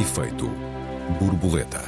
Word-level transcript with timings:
Efeito 0.00 0.48
borboleta. 1.20 1.82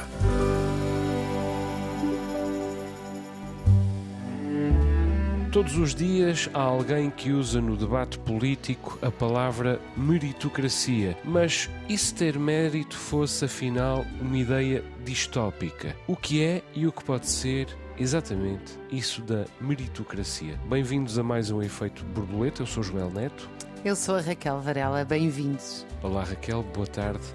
Todos 5.51 5.75
os 5.79 5.95
dias 5.95 6.47
há 6.53 6.61
alguém 6.61 7.09
que 7.09 7.31
usa 7.31 7.59
no 7.59 7.75
debate 7.75 8.19
político 8.19 8.99
a 9.01 9.09
palavra 9.09 9.81
meritocracia, 9.97 11.17
mas 11.25 11.71
e 11.89 11.97
se 11.97 12.13
ter 12.13 12.37
mérito 12.37 12.95
fosse 12.95 13.45
afinal 13.45 14.05
uma 14.21 14.37
ideia 14.37 14.83
distópica? 15.03 15.97
O 16.05 16.15
que 16.15 16.43
é 16.43 16.61
e 16.75 16.85
o 16.85 16.91
que 16.91 17.03
pode 17.03 17.27
ser 17.27 17.67
exatamente 17.97 18.77
isso 18.91 19.23
da 19.23 19.45
meritocracia? 19.59 20.59
Bem-vindos 20.69 21.17
a 21.17 21.23
mais 21.23 21.49
um 21.49 21.63
Efeito 21.63 22.05
Borboleta, 22.05 22.61
eu 22.61 22.67
sou 22.67 22.83
Joel 22.83 23.09
Neto. 23.09 23.49
Eu 23.83 23.95
sou 23.95 24.17
a 24.17 24.21
Raquel 24.21 24.61
Varela, 24.61 25.03
bem-vindos. 25.03 25.83
Olá 26.03 26.23
Raquel, 26.23 26.61
boa 26.61 26.85
tarde. 26.85 27.25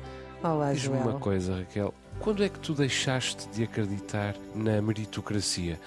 Olá, 0.43 0.73
Diz-me 0.73 0.97
Joel. 0.97 1.09
uma 1.11 1.21
coisa, 1.21 1.57
Raquel. 1.57 1.93
Quando 2.21 2.45
é 2.45 2.49
que 2.49 2.59
tu 2.61 2.75
deixaste 2.75 3.49
de 3.49 3.65
acreditar 3.65 4.37
na 4.55 4.81
meritocracia? 4.81 5.81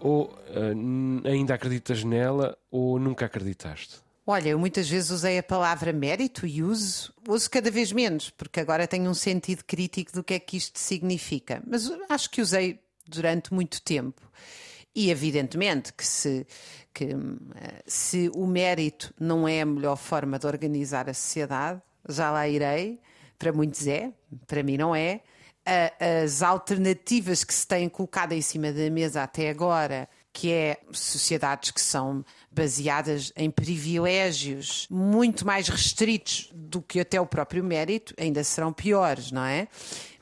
Ou 0.00 0.36
n- 0.74 1.22
ainda 1.28 1.54
acreditas 1.54 2.04
nela 2.04 2.56
ou 2.70 2.98
nunca 2.98 3.26
acreditaste? 3.26 3.96
Olha, 4.26 4.48
eu 4.50 4.58
muitas 4.58 4.88
vezes 4.88 5.10
usei 5.10 5.38
a 5.38 5.42
palavra 5.42 5.92
mérito 5.92 6.46
e 6.46 6.62
uso, 6.62 7.12
uso 7.28 7.48
cada 7.48 7.70
vez 7.70 7.92
menos, 7.92 8.28
porque 8.30 8.58
agora 8.60 8.86
tenho 8.86 9.08
um 9.08 9.14
sentido 9.14 9.62
crítico 9.64 10.12
do 10.12 10.24
que 10.24 10.34
é 10.34 10.38
que 10.40 10.56
isto 10.56 10.78
significa. 10.78 11.62
Mas 11.66 11.90
acho 12.08 12.28
que 12.30 12.42
usei 12.42 12.80
durante 13.06 13.54
muito 13.54 13.80
tempo. 13.82 14.20
E 14.94 15.10
evidentemente 15.10 15.92
que 15.92 16.04
se, 16.04 16.46
que, 16.92 17.14
hum, 17.14 17.36
eh, 17.54 17.82
se 17.86 18.30
o 18.34 18.46
mérito 18.46 19.14
não 19.20 19.46
é 19.46 19.60
a 19.60 19.66
melhor 19.66 19.96
forma 19.96 20.38
de 20.38 20.46
organizar 20.46 21.08
a 21.08 21.14
sociedade, 21.14 21.80
já 22.08 22.30
lá 22.30 22.48
irei. 22.48 22.98
Para 23.38 23.52
muitos 23.52 23.86
é, 23.86 24.12
para 24.46 24.62
mim 24.62 24.76
não 24.76 24.94
é. 24.94 25.20
As 26.24 26.42
alternativas 26.42 27.42
que 27.42 27.52
se 27.52 27.66
têm 27.66 27.88
colocado 27.88 28.32
em 28.32 28.40
cima 28.40 28.72
da 28.72 28.88
mesa 28.88 29.22
até 29.22 29.50
agora, 29.50 30.08
que 30.32 30.52
é 30.52 30.78
sociedades 30.92 31.70
que 31.70 31.80
são 31.80 32.24
baseadas 32.52 33.32
em 33.34 33.50
privilégios 33.50 34.86
muito 34.90 35.46
mais 35.46 35.68
restritos 35.68 36.50
do 36.54 36.82
que 36.82 37.00
até 37.00 37.20
o 37.20 37.26
próprio 37.26 37.64
mérito, 37.64 38.14
ainda 38.18 38.44
serão 38.44 38.72
piores, 38.72 39.32
não 39.32 39.44
é? 39.44 39.66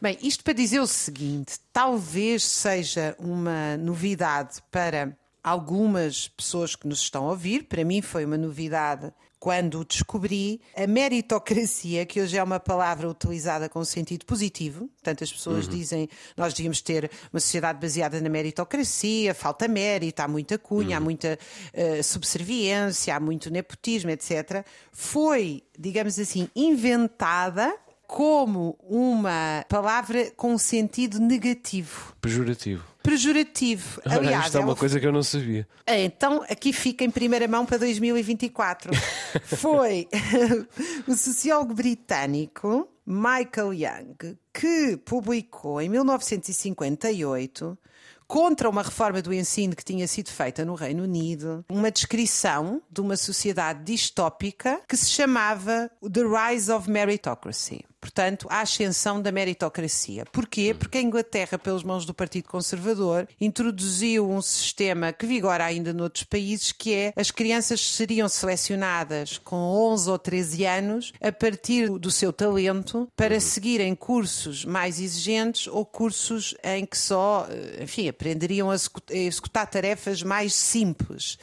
Bem, 0.01 0.17
isto 0.23 0.45
para 0.45 0.53
dizer 0.53 0.81
o 0.81 0.87
seguinte: 0.87 1.59
talvez 1.73 2.45
seja 2.45 3.15
uma 3.19 3.77
novidade 3.77 4.63
para 4.71 5.17
algumas 5.43 6.29
pessoas 6.29 6.75
que 6.75 6.87
nos 6.89 7.01
estão 7.01 7.27
a 7.27 7.31
ouvir, 7.31 7.65
para 7.65 7.85
mim 7.85 8.01
foi 8.01 8.25
uma 8.25 8.39
novidade 8.39 9.13
quando 9.45 9.85
descobri 9.85 10.59
a 10.75 10.87
meritocracia, 10.87 12.07
que 12.07 12.19
hoje 12.19 12.39
é 12.39 12.43
uma 12.43 12.59
palavra 12.59 13.07
utilizada 13.07 13.69
com 13.69 13.85
sentido 13.85 14.25
positivo. 14.25 14.89
Portanto, 14.95 15.23
as 15.23 15.31
pessoas 15.31 15.69
dizem 15.69 16.09
nós 16.35 16.55
devíamos 16.55 16.81
ter 16.81 17.11
uma 17.31 17.39
sociedade 17.39 17.79
baseada 17.79 18.19
na 18.23 18.31
meritocracia, 18.31 19.35
falta 19.35 19.69
mérito, 19.69 20.23
há 20.23 20.29
muita 20.29 20.57
cunha, 20.57 20.97
há 20.97 21.01
muita 21.01 21.39
eh, 21.75 22.03
subserviência, 22.03 23.15
há 23.15 23.21
muito 23.21 23.51
nepotismo, 23.51 24.09
etc. 24.09 24.65
Foi, 24.91 25.63
digamos 25.79 26.19
assim, 26.19 26.49
inventada 26.57 27.71
como 28.07 28.79
uma 28.81 29.63
palavra 29.69 30.31
com 30.39 30.57
sentido 30.57 31.21
negativo. 31.21 32.15
Pejorativo. 32.19 32.94
Pejorativo. 33.05 34.01
Ora, 34.07 34.17
Aliás, 34.17 34.47
isto 34.47 34.57
é 34.57 34.61
uma 34.61 34.71
ela 34.71 34.77
coisa 34.77 34.99
que 34.99 35.07
eu 35.07 35.13
não 35.13 35.23
sabia. 35.23 35.69
então, 35.87 36.43
aqui 36.49 36.73
fica 36.73 37.05
em 37.05 37.11
primeira 37.11 37.47
mão 37.47 37.67
para 37.67 37.77
2024. 37.79 38.91
Foi 39.59 40.09
o 41.07 41.15
sociólogo 41.15 41.75
britânico 41.75 42.89
Michael 43.07 43.75
Young 43.75 44.39
que 44.53 44.97
publicou 45.05 45.81
em 45.81 45.89
1958, 45.91 47.79
contra 48.27 48.71
uma 48.71 48.83
reforma 48.83 49.21
do 49.21 49.35
ensino 49.35 49.77
que 49.77 49.85
tinha 49.85 50.09
sido 50.09 50.31
feita 50.31 50.65
no 50.65 50.75
Reino 50.75 51.03
Unido, 51.03 51.65
uma 51.69 51.91
descrição 51.91 52.81
de 52.91 53.01
uma 53.01 53.17
sociedade 53.17 53.85
distópica 53.85 54.81
que 54.89 54.97
se 54.97 55.11
chamava 55.11 55.91
The 56.01 56.23
Rise 56.23 56.73
of 56.73 56.91
Meritocracy. 56.91 57.85
Portanto, 58.05 58.47
a 58.51 58.61
ascensão 58.61 59.19
da 59.23 59.33
meritocracia. 59.33 60.27
Porquê? 60.31 60.75
Porque 60.79 60.99
a 60.99 61.01
Inglaterra, 61.01 61.59
pelas 61.59 61.83
mãos 61.83 62.05
do 62.05 62.13
Partido 62.13 62.47
Conservador, 62.51 63.27
introduziu 63.41 64.31
um 64.31 64.43
sistema 64.43 65.11
que 65.11 65.25
vigora 65.25 65.65
ainda 65.65 65.91
noutros 65.95 66.23
países, 66.25 66.71
que 66.71 66.93
é 66.93 67.15
as 67.17 67.31
crianças 67.31 67.81
seriam 67.81 68.29
selecionadas 68.29 69.39
com 69.39 69.57
11 69.57 70.11
ou 70.11 70.19
13 70.19 70.67
anos 70.67 71.13
a 71.19 71.33
partir 71.33 71.89
do 71.99 72.11
seu 72.11 72.31
talento 72.31 73.09
para 73.17 73.41
seguirem 73.41 73.95
cursos 73.95 74.67
mais 74.67 75.01
exigentes 75.01 75.67
ou 75.67 75.87
cursos 75.87 76.55
em 76.63 76.85
que 76.85 76.99
só, 76.99 77.47
eh, 77.49 77.85
enfim, 77.85 78.07
aprenderiam 78.07 78.71
a 78.71 78.75
execu- 78.75 79.01
a 79.11 79.15
executar 79.17 79.67
tarefas 79.67 80.23
mais 80.23 80.53
simples. 80.53 81.39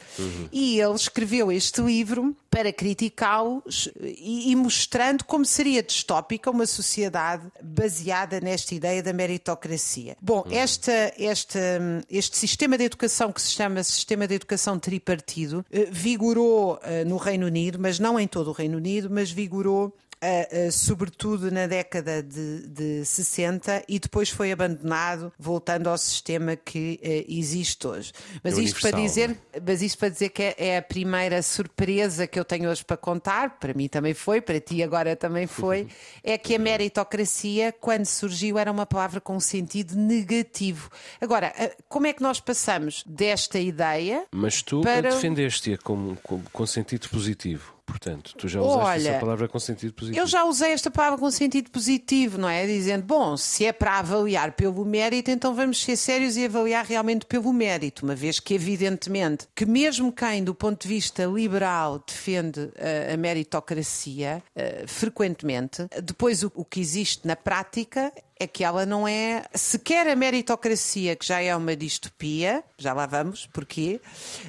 E 0.52 0.78
ele 0.78 0.94
escreveu 0.94 1.50
este 1.50 1.80
livro 1.80 2.36
para 2.48 2.72
criticá-los 2.72 3.88
e, 4.00 4.52
e 4.52 4.54
mostrando 4.56 5.24
como 5.24 5.44
seria 5.44 5.82
distópica 5.82 6.51
uma 6.52 6.66
sociedade 6.66 7.44
baseada 7.62 8.40
nesta 8.40 8.74
ideia 8.74 9.02
da 9.02 9.12
meritocracia. 9.12 10.16
Bom, 10.20 10.44
esta, 10.50 11.12
esta, 11.18 11.58
hum, 11.58 12.00
este 12.10 12.36
sistema 12.36 12.78
de 12.78 12.84
educação 12.84 13.32
que 13.32 13.40
se 13.40 13.50
chama 13.50 13.82
Sistema 13.82 14.26
de 14.26 14.34
Educação 14.34 14.78
Tripartido 14.78 15.64
eh, 15.70 15.88
vigorou 15.90 16.78
eh, 16.82 17.04
no 17.04 17.16
Reino 17.16 17.46
Unido, 17.46 17.78
mas 17.78 17.98
não 17.98 18.18
em 18.18 18.26
todo 18.26 18.48
o 18.48 18.52
Reino 18.52 18.76
Unido, 18.76 19.08
mas 19.10 19.30
vigorou 19.30 19.94
Uh, 20.22 20.68
uh, 20.68 20.72
sobretudo 20.72 21.50
na 21.50 21.66
década 21.66 22.22
de, 22.22 22.68
de 22.68 23.04
60 23.04 23.82
e 23.88 23.98
depois 23.98 24.30
foi 24.30 24.52
abandonado, 24.52 25.32
voltando 25.36 25.88
ao 25.88 25.98
sistema 25.98 26.54
que 26.54 27.00
uh, 27.02 27.32
existe 27.32 27.84
hoje. 27.84 28.12
Mas 28.40 28.56
É 28.56 28.62
isto 28.62 28.80
para 28.80 28.92
dizer, 28.92 29.36
mas 29.66 29.82
isto 29.82 29.98
para 29.98 30.10
dizer 30.10 30.28
que 30.28 30.42
é, 30.42 30.54
é 30.56 30.78
a 30.78 30.82
primeira 30.82 31.42
surpresa 31.42 32.26
que 32.28 32.38
eu 32.38 32.44
tenho 32.44 32.70
hoje 32.70 32.84
para 32.84 32.96
contar, 32.96 33.58
para 33.58 33.74
mim 33.74 33.88
também 33.88 34.14
foi, 34.14 34.40
para 34.40 34.60
ti 34.60 34.80
agora 34.80 35.16
também 35.16 35.48
foi, 35.48 35.88
é 36.22 36.38
que 36.38 36.54
a 36.54 36.58
meritocracia, 36.58 37.72
quando 37.72 38.06
surgiu, 38.06 38.58
era 38.58 38.70
uma 38.70 38.86
palavra 38.86 39.20
com 39.20 39.40
sentido 39.40 39.96
negativo. 39.96 40.88
Agora, 41.20 41.52
uh, 41.58 41.82
como 41.88 42.06
é 42.06 42.12
que 42.12 42.22
nós 42.22 42.38
passamos 42.38 43.02
desta 43.04 43.58
ideia 43.58 44.24
Mas 44.30 44.62
tu 44.62 44.82
Para- 44.82 45.10
defendeste-a 45.10 45.78
com, 45.78 46.14
com, 46.22 46.40
com 46.52 46.66
sentido 46.66 47.08
positivo. 47.08 47.74
Portanto, 47.92 48.34
tu 48.38 48.48
já 48.48 48.60
usaste 48.60 48.84
Olha, 48.84 49.10
essa 49.10 49.20
palavra 49.20 49.48
com 49.48 49.58
sentido 49.58 49.92
positivo. 49.92 50.18
Eu 50.18 50.26
já 50.26 50.44
usei 50.44 50.72
esta 50.72 50.90
palavra 50.90 51.18
com 51.18 51.30
sentido 51.30 51.70
positivo, 51.70 52.38
não 52.38 52.48
é? 52.48 52.66
Dizendo, 52.66 53.04
bom, 53.04 53.36
se 53.36 53.66
é 53.66 53.72
para 53.72 53.98
avaliar 53.98 54.52
pelo 54.52 54.82
mérito, 54.84 55.30
então 55.30 55.54
vamos 55.54 55.82
ser 55.82 55.96
sérios 55.96 56.36
e 56.38 56.46
avaliar 56.46 56.86
realmente 56.86 57.26
pelo 57.26 57.52
mérito, 57.52 58.04
uma 58.04 58.14
vez 58.14 58.40
que, 58.40 58.54
evidentemente, 58.54 59.46
que 59.54 59.66
mesmo 59.66 60.10
quem, 60.10 60.42
do 60.42 60.54
ponto 60.54 60.82
de 60.82 60.88
vista 60.88 61.24
liberal, 61.26 62.02
defende 62.06 62.70
eh, 62.76 63.12
a 63.12 63.16
meritocracia, 63.18 64.42
eh, 64.56 64.84
frequentemente, 64.86 65.86
depois 66.02 66.42
o, 66.42 66.50
o 66.54 66.64
que 66.64 66.80
existe 66.80 67.26
na 67.26 67.36
prática 67.36 68.10
é 68.42 68.46
que 68.46 68.64
ela 68.64 68.84
não 68.84 69.06
é 69.06 69.44
sequer 69.54 70.06
a 70.08 70.16
meritocracia, 70.16 71.16
que 71.16 71.26
já 71.26 71.40
é 71.40 71.54
uma 71.54 71.74
distopia, 71.76 72.62
já 72.76 72.92
lá 72.92 73.06
vamos, 73.06 73.46
porquê, 73.52 74.00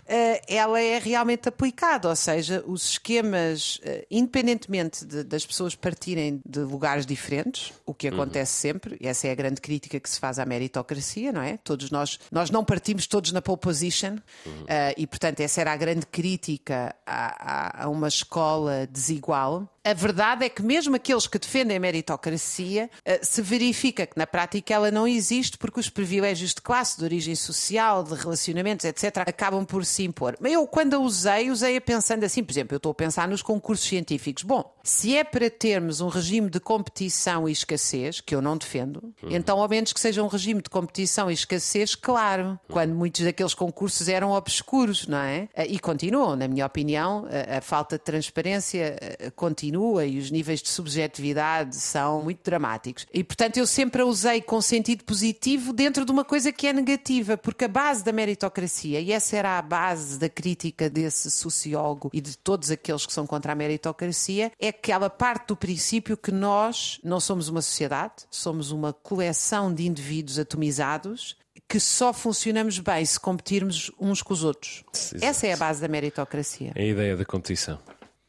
eh, 0.06 0.42
ela 0.48 0.80
é 0.82 0.98
realmente 1.00 1.48
aplicada, 1.48 2.10
ou 2.10 2.16
seja, 2.16 2.64
os 2.68 2.90
esquemas, 2.90 3.80
eh, 3.84 4.06
independentemente 4.10 5.06
de- 5.06 5.24
das 5.24 5.46
pessoas 5.46 5.76
partirem 5.76 6.42
de 6.46 6.60
lugares 6.60 7.06
diferentes, 7.06 7.72
o 7.86 7.94
que 7.94 8.08
acontece 8.08 8.54
sempre, 8.54 8.98
e 9.00 9.08
essa 9.08 9.28
é 9.28 9.32
a 9.32 9.36
grande 9.36 9.62
crítica 9.62 10.00
que 10.00 10.10
se 10.10 10.20
faz 10.20 10.40
à 10.40 10.46
meritocracia, 10.46 11.32
não 11.32 11.42
é? 11.42 11.58
Todos 11.64 11.92
nós, 11.92 12.20
nós 12.32 12.50
não 12.50 12.64
partimos 12.66 13.08
todos 13.08 13.32
na 13.32 13.42
pole 13.42 13.60
position, 13.60 14.18
eh, 14.68 14.94
e 14.98 15.06
portanto 15.08 15.40
essa 15.40 15.62
era 15.62 15.72
a 15.74 15.78
grande 15.78 16.06
crítica 16.06 16.96
a, 17.06 17.82
a- 17.82 17.84
a 17.86 17.90
uma 17.90 18.08
escola 18.08 18.88
desigual. 18.92 19.68
A 19.86 19.94
verdade 19.94 20.46
é 20.46 20.50
que 20.50 20.64
mesmo 20.64 20.96
aqueles 20.96 21.28
que 21.28 21.38
defendem 21.38 21.76
a 21.76 21.80
meritocracia, 21.80 22.90
eh, 23.04 23.20
se 23.22 23.42
verifica 23.42 24.08
que 24.08 24.18
na 24.18 24.26
prática 24.26 24.74
ela 24.74 24.90
não 24.90 25.06
existe 25.06 25.58
porque 25.58 25.78
os 25.78 25.90
privilégios 25.90 26.54
de 26.54 26.62
classe, 26.62 26.98
de 26.98 27.04
origem 27.04 27.36
social, 27.36 28.02
de 28.02 28.16
relacionamentos, 28.16 28.86
etc., 28.86 29.18
acabam 29.28 29.66
por 29.66 29.84
se 29.84 30.04
impor. 30.04 30.38
Mas 30.40 30.54
eu, 30.54 30.66
quando 30.66 30.94
a 30.94 31.00
usei, 31.00 31.52
usei-a 31.52 31.82
pensando 31.82 32.24
assim, 32.24 32.42
por 32.42 32.54
exemplo, 32.54 32.76
eu 32.76 32.78
estou 32.78 32.94
a 32.94 32.96
pensar 32.96 33.28
nos 33.28 33.42
concursos 33.42 33.86
científicos. 33.86 34.44
Bom, 34.44 34.74
se 34.84 35.16
é 35.16 35.24
para 35.24 35.50
termos 35.50 36.02
um 36.02 36.08
regime 36.08 36.50
de 36.50 36.60
competição 36.60 37.48
e 37.48 37.52
escassez, 37.52 38.22
que 38.22 38.36
eu 38.36 38.42
não 38.42 38.58
defendo, 38.58 39.14
então 39.24 39.60
ao 39.60 39.70
menos 39.70 39.94
que 39.94 40.00
seja 40.00 40.22
um 40.22 40.28
regime 40.28 40.62
de 40.62 40.70
competição 40.70 41.32
e 41.32 41.34
escassez, 41.34 41.96
claro, 41.96 42.60
quando 42.70 42.94
muitos 42.94 43.22
daqueles 43.24 43.54
concursos 43.54 44.08
eram 44.08 44.32
obscuros, 44.32 45.08
não 45.08 45.18
é? 45.18 45.48
Eh, 45.56 45.68
E 45.74 45.80
continuam, 45.80 46.36
na 46.36 46.48
minha 46.48 46.66
opinião, 46.66 47.26
a, 47.30 47.58
a 47.58 47.62
falta 47.62 47.98
de 47.98 48.04
transparência 48.04 48.98
continua 49.36 49.64
continua 49.64 50.06
e 50.06 50.18
os 50.18 50.30
níveis 50.30 50.62
de 50.62 50.70
subjetividade 50.70 51.76
são 51.76 52.22
muito 52.22 52.44
dramáticos. 52.44 53.06
E, 53.14 53.24
portanto, 53.24 53.58
eu 53.58 53.66
sempre 53.66 54.02
a 54.02 54.06
usei 54.06 54.42
com 54.42 54.62
sentido 54.62 55.04
positivo 55.04 55.72
dentro 55.72 56.06
de 56.06 56.12
uma 56.12 56.26
coisa 56.26 56.52
que 56.52 56.68
é 56.68 56.74
negativa, 56.74 57.38
porque 57.38 57.66
a 57.66 57.68
base 57.68 58.04
da 58.04 58.12
meritocracia, 58.12 59.00
e 59.00 59.12
essa 59.12 59.38
era 59.38 59.58
a 59.58 59.62
base 59.62 60.20
da 60.20 60.28
crítica 60.28 60.90
desse 60.90 61.32
sociólogo 61.32 62.10
e 62.14 62.20
de 62.20 62.38
todos 62.38 62.72
aqueles 62.72 63.06
que 63.06 63.14
são 63.14 63.26
contra 63.26 63.54
a 63.54 63.56
meritocracia, 63.56 64.52
é 64.60 64.73
que 64.82 64.92
ela 64.92 65.10
parte 65.10 65.48
do 65.48 65.56
princípio 65.56 66.18
que 66.18 66.32
nós 66.32 67.00
não 67.04 67.20
somos 67.20 67.48
uma 67.48 67.62
sociedade, 67.62 68.26
somos 68.30 68.72
uma 68.72 68.92
coleção 68.92 69.74
de 69.74 69.86
indivíduos 69.86 70.40
atomizados 70.40 71.38
que 71.68 71.80
só 71.80 72.14
funcionamos 72.14 72.78
bem 72.80 73.04
se 73.06 73.20
competirmos 73.20 73.92
uns 74.00 74.22
com 74.22 74.34
os 74.34 74.44
outros. 74.44 74.84
Exato. 74.94 75.26
Essa 75.26 75.48
é 75.48 75.54
a 75.54 75.58
base 75.58 75.82
da 75.82 75.88
meritocracia. 75.88 76.72
É 76.76 76.84
a 76.84 76.86
ideia 76.86 77.18
da 77.18 77.26
competição. 77.26 77.80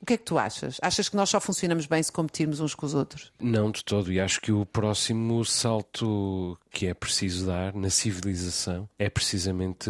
O 0.05 0.06
que 0.06 0.12
é 0.12 0.17
que 0.19 0.25
tu 0.25 0.37
achas? 0.37 0.77
Achas 0.83 1.09
que 1.09 1.17
nós 1.17 1.31
só 1.31 1.41
funcionamos 1.41 1.87
bem 1.87 2.03
se 2.03 2.12
competirmos 2.12 2.61
uns 2.61 2.75
com 2.75 2.85
os 2.85 2.93
outros? 2.93 3.33
Não 3.41 3.71
de 3.71 3.83
todo, 3.83 4.12
e 4.12 4.21
acho 4.21 4.39
que 4.39 4.53
o 4.53 4.67
próximo 4.67 5.43
salto 5.47 6.59
que 6.71 6.87
é 6.87 6.93
preciso 6.93 7.47
dar 7.47 7.73
na 7.73 7.89
civilização 7.89 8.87
é 8.99 9.09
precisamente 9.09 9.89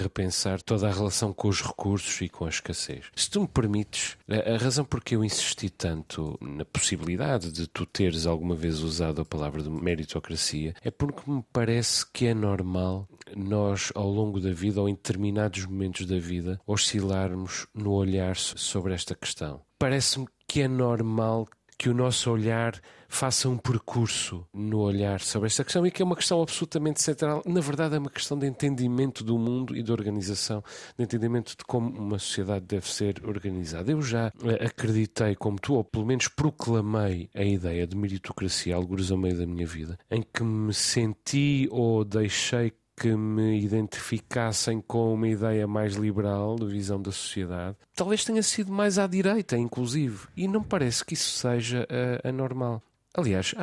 repensar 0.00 0.62
toda 0.62 0.88
a 0.88 0.90
relação 0.90 1.30
com 1.34 1.48
os 1.48 1.60
recursos 1.60 2.22
e 2.22 2.28
com 2.30 2.46
a 2.46 2.48
escassez. 2.48 3.04
Se 3.14 3.28
tu 3.28 3.42
me 3.42 3.48
permites, 3.48 4.16
a 4.26 4.56
razão 4.56 4.82
por 4.82 5.04
que 5.04 5.14
eu 5.14 5.22
insisti 5.22 5.68
tanto 5.68 6.38
na 6.40 6.64
possibilidade 6.64 7.52
de 7.52 7.66
tu 7.66 7.84
teres 7.84 8.24
alguma 8.24 8.54
vez 8.54 8.80
usado 8.80 9.20
a 9.20 9.26
palavra 9.26 9.62
de 9.62 9.68
meritocracia 9.68 10.74
é 10.82 10.90
porque 10.90 11.30
me 11.30 11.44
parece 11.52 12.06
que 12.10 12.26
é 12.26 12.32
normal 12.32 13.06
nós, 13.36 13.90
ao 13.94 14.08
longo 14.08 14.40
da 14.40 14.52
vida 14.52 14.80
ou 14.80 14.88
em 14.88 14.94
determinados 14.94 15.64
momentos 15.66 16.06
da 16.06 16.18
vida, 16.18 16.60
oscilarmos 16.66 17.66
no 17.74 17.92
olhar 17.92 18.36
sobre 18.36 18.94
esta 18.94 19.14
questão. 19.14 19.62
Parece-me 19.78 20.26
que 20.48 20.62
é 20.62 20.68
normal 20.68 21.46
que 21.76 21.88
o 21.88 21.94
nosso 21.94 22.30
olhar 22.30 22.80
faça 23.08 23.48
um 23.48 23.56
percurso 23.56 24.46
no 24.52 24.80
olhar 24.80 25.20
sobre 25.20 25.46
esta 25.46 25.62
questão 25.62 25.86
e 25.86 25.90
que 25.90 26.02
é 26.02 26.04
uma 26.04 26.16
questão 26.16 26.42
absolutamente 26.42 27.02
central. 27.02 27.42
Na 27.46 27.60
verdade, 27.60 27.94
é 27.94 27.98
uma 27.98 28.10
questão 28.10 28.38
de 28.38 28.46
entendimento 28.46 29.22
do 29.22 29.38
mundo 29.38 29.76
e 29.76 29.82
de 29.82 29.92
organização, 29.92 30.62
de 30.96 31.04
entendimento 31.04 31.56
de 31.56 31.64
como 31.64 31.90
uma 31.90 32.18
sociedade 32.18 32.64
deve 32.66 32.88
ser 32.88 33.22
organizada. 33.24 33.90
Eu 33.90 34.02
já 34.02 34.32
acreditei, 34.60 35.34
como 35.34 35.58
tu, 35.58 35.74
ou 35.74 35.84
pelo 35.84 36.06
menos 36.06 36.28
proclamei 36.28 37.28
a 37.34 37.44
ideia 37.44 37.86
de 37.86 37.96
meritocracia, 37.96 38.74
alguns 38.74 39.10
ao 39.10 39.18
meio 39.18 39.36
da 39.36 39.46
minha 39.46 39.66
vida, 39.66 39.98
em 40.10 40.22
que 40.22 40.42
me 40.42 40.74
senti 40.74 41.68
ou 41.70 42.04
deixei 42.04 42.72
que 42.96 43.14
me 43.14 43.60
identificassem 43.60 44.80
com 44.80 45.14
uma 45.14 45.28
ideia 45.28 45.66
mais 45.66 45.94
liberal 45.94 46.56
de 46.56 46.66
visão 46.66 47.00
da 47.00 47.10
sociedade, 47.10 47.76
talvez 47.94 48.24
tenha 48.24 48.42
sido 48.42 48.72
mais 48.72 48.98
à 48.98 49.06
direita, 49.06 49.56
inclusive. 49.56 50.26
E 50.36 50.46
não 50.46 50.62
parece 50.62 51.04
que 51.04 51.14
isso 51.14 51.38
seja 51.38 51.86
uh, 51.90 52.28
anormal. 52.28 52.82
Aliás, 53.16 53.54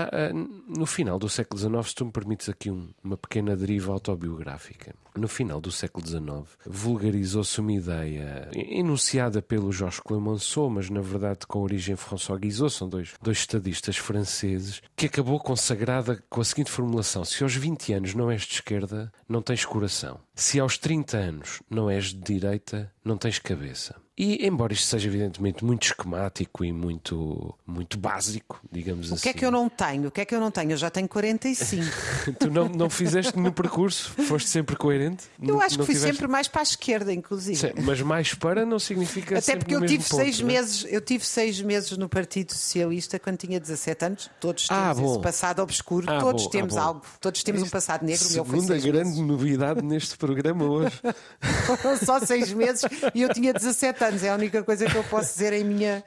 no 0.65 0.86
final 0.86 1.19
do 1.19 1.27
século 1.27 1.59
XIX, 1.59 1.89
se 1.89 1.95
tu 1.95 2.06
me 2.06 2.12
permites 2.12 2.48
aqui 2.48 2.71
um, 2.71 2.88
uma 3.03 3.18
pequena 3.18 3.53
deriva 3.53 3.92
autobiográfica, 3.92 4.95
no 5.13 5.27
final 5.27 5.59
do 5.59 5.69
século 5.71 6.07
XIX, 6.07 6.57
vulgarizou-se 6.65 7.59
uma 7.59 7.74
ideia 7.74 8.50
enunciada 8.53 9.42
pelo 9.42 9.69
Jorge 9.69 10.01
Clemenceau, 10.01 10.69
mas 10.69 10.89
na 10.89 11.01
verdade 11.01 11.45
com 11.45 11.59
origem 11.59 11.98
François 11.98 12.39
Guizot, 12.39 12.71
são 12.71 12.88
dois, 12.88 13.13
dois 13.21 13.39
estadistas 13.39 13.98
franceses, 13.98 14.81
que 14.95 15.07
acabou 15.07 15.38
consagrada 15.38 16.24
com 16.30 16.39
a 16.39 16.45
seguinte 16.45 16.71
formulação: 16.71 17.25
se 17.25 17.44
aos 17.44 17.54
20 17.54 17.92
anos 17.92 18.15
não 18.15 18.31
és 18.31 18.44
de 18.44 18.54
esquerda, 18.54 19.12
não 19.27 19.42
tens 19.42 19.65
coração. 19.65 20.18
Se 20.33 20.62
aos 20.62 20.77
30 20.77 21.18
anos 21.18 21.62
não 21.69 21.89
és 21.89 22.06
de 22.06 22.19
direita, 22.19 22.89
não 23.04 23.18
tens 23.18 23.38
cabeça. 23.38 23.95
E, 24.23 24.45
embora 24.45 24.71
isto 24.71 24.85
seja 24.85 25.07
evidentemente 25.07 25.65
muito 25.65 25.88
esquemático 25.88 26.63
e 26.63 26.71
muito, 26.71 27.56
muito 27.65 27.97
básico, 27.97 28.62
digamos 28.71 29.07
assim. 29.07 29.15
assim. 29.15 29.19
O 29.19 29.23
que 29.23 29.29
é 29.29 29.33
que 29.33 29.44
eu 29.44 29.50
não 29.50 29.68
tenho? 29.68 30.09
O 30.09 30.12
que 30.12 30.21
é 30.21 30.25
que 30.25 30.35
eu 30.35 30.39
não 30.39 30.51
tenho? 30.51 30.69
Eu 30.69 30.77
já 30.77 30.91
tenho 30.91 31.07
45. 31.07 31.83
tu 32.38 32.51
não, 32.51 32.69
não 32.69 32.88
fizeste 32.88 33.35
no 33.39 33.51
percurso? 33.51 34.12
Foste 34.27 34.47
sempre 34.47 34.75
coerente? 34.75 35.23
Eu 35.41 35.56
não, 35.56 35.59
acho 35.62 35.75
que 35.75 35.85
fui 35.85 35.95
tiveste... 35.95 36.18
sempre 36.18 36.31
mais 36.31 36.47
para 36.47 36.62
a 36.62 36.63
esquerda, 36.63 37.12
inclusive. 37.12 37.57
Sim, 37.57 37.71
mas 37.83 38.00
mais 38.03 38.31
para 38.35 38.63
não 38.63 38.77
significa 38.77 39.39
Até 39.39 39.56
porque 39.56 39.73
eu 39.73 39.83
tive 39.88 40.03
ponto, 40.03 40.18
seis 40.18 40.39
é? 40.39 40.44
meses, 40.44 40.85
eu 40.88 41.01
tive 41.01 41.25
seis 41.25 41.59
meses 41.59 41.97
no 41.97 42.07
Partido 42.07 42.51
Socialista 42.51 43.18
quando 43.18 43.38
tinha 43.38 43.59
17 43.59 44.06
anos. 44.06 44.29
Todos 44.39 44.68
temos 44.68 45.00
Ah, 45.00 45.03
esse 45.03 45.19
passado 45.19 45.63
obscuro, 45.63 46.06
Ah, 46.07 46.19
todos 46.19 46.44
bom, 46.44 46.47
ah, 46.47 46.51
temos 46.51 46.75
bom. 46.75 46.79
algo, 46.79 47.01
todos 47.19 47.41
temos 47.41 47.63
um 47.63 47.69
passado 47.69 48.06
negro. 48.06 48.23
O 48.23 48.29
Segunda 48.29 48.77
grande 48.77 49.09
meses. 49.09 49.18
novidade 49.18 49.81
neste 49.81 50.15
programa 50.15 50.63
hoje. 50.65 51.01
Foram 51.65 51.97
só 52.06 52.19
seis 52.19 52.53
meses 52.53 52.83
e 53.15 53.23
eu 53.23 53.33
tinha 53.33 53.51
17 53.51 54.03
anos. 54.03 54.11
É 54.24 54.30
a 54.30 54.36
única 54.36 54.63
coisa 54.63 54.86
que 54.86 54.96
eu 54.96 55.04
posso 55.06 55.34
dizer 55.34 55.54
em, 55.54 55.63
minha, 55.63 56.04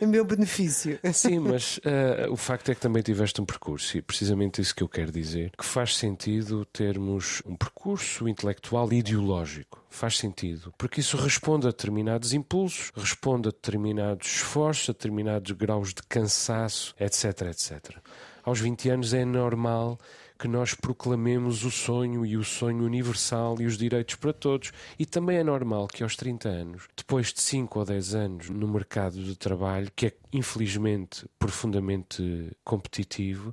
em 0.00 0.06
meu 0.06 0.24
benefício. 0.24 0.98
Sim, 1.12 1.40
mas 1.40 1.80
eh, 1.84 2.26
o 2.30 2.36
facto 2.36 2.70
é 2.70 2.74
que 2.74 2.80
também 2.80 3.02
tiveste 3.02 3.40
um 3.40 3.44
percurso, 3.44 3.98
e 3.98 4.02
precisamente 4.02 4.60
isso 4.60 4.74
que 4.74 4.82
eu 4.82 4.88
quero 4.88 5.10
dizer, 5.10 5.50
que 5.58 5.64
faz 5.64 5.96
sentido 5.96 6.64
termos 6.66 7.42
um 7.44 7.56
percurso 7.56 8.28
intelectual 8.28 8.92
e 8.92 8.98
ideológico. 8.98 9.84
Faz 9.90 10.18
sentido, 10.18 10.72
porque 10.78 11.00
isso 11.00 11.16
responde 11.16 11.66
a 11.66 11.70
determinados 11.70 12.32
impulsos, 12.32 12.92
responde 12.94 13.48
a 13.48 13.50
determinados 13.50 14.26
esforços, 14.26 14.90
a 14.90 14.92
determinados 14.92 15.50
graus 15.52 15.94
de 15.94 16.02
cansaço, 16.02 16.94
etc, 17.00 17.42
etc. 17.50 17.96
Aos 18.44 18.60
20 18.60 18.90
anos 18.90 19.12
é 19.12 19.24
normal 19.24 19.98
que 20.38 20.46
nós 20.46 20.74
proclamemos 20.74 21.64
o 21.64 21.70
sonho 21.70 22.24
e 22.24 22.36
o 22.36 22.44
sonho 22.44 22.84
universal 22.84 23.60
e 23.60 23.66
os 23.66 23.76
direitos 23.76 24.14
para 24.14 24.32
todos. 24.32 24.72
E 24.98 25.04
também 25.04 25.38
é 25.38 25.44
normal 25.44 25.88
que 25.88 26.02
aos 26.02 26.16
30 26.16 26.48
anos, 26.48 26.88
depois 26.96 27.32
de 27.32 27.40
5 27.40 27.78
ou 27.78 27.84
10 27.84 28.14
anos 28.14 28.50
no 28.50 28.68
mercado 28.68 29.22
de 29.22 29.36
trabalho, 29.36 29.90
que 29.94 30.06
é 30.06 30.12
infelizmente 30.32 31.26
profundamente 31.38 32.52
competitivo, 32.64 33.52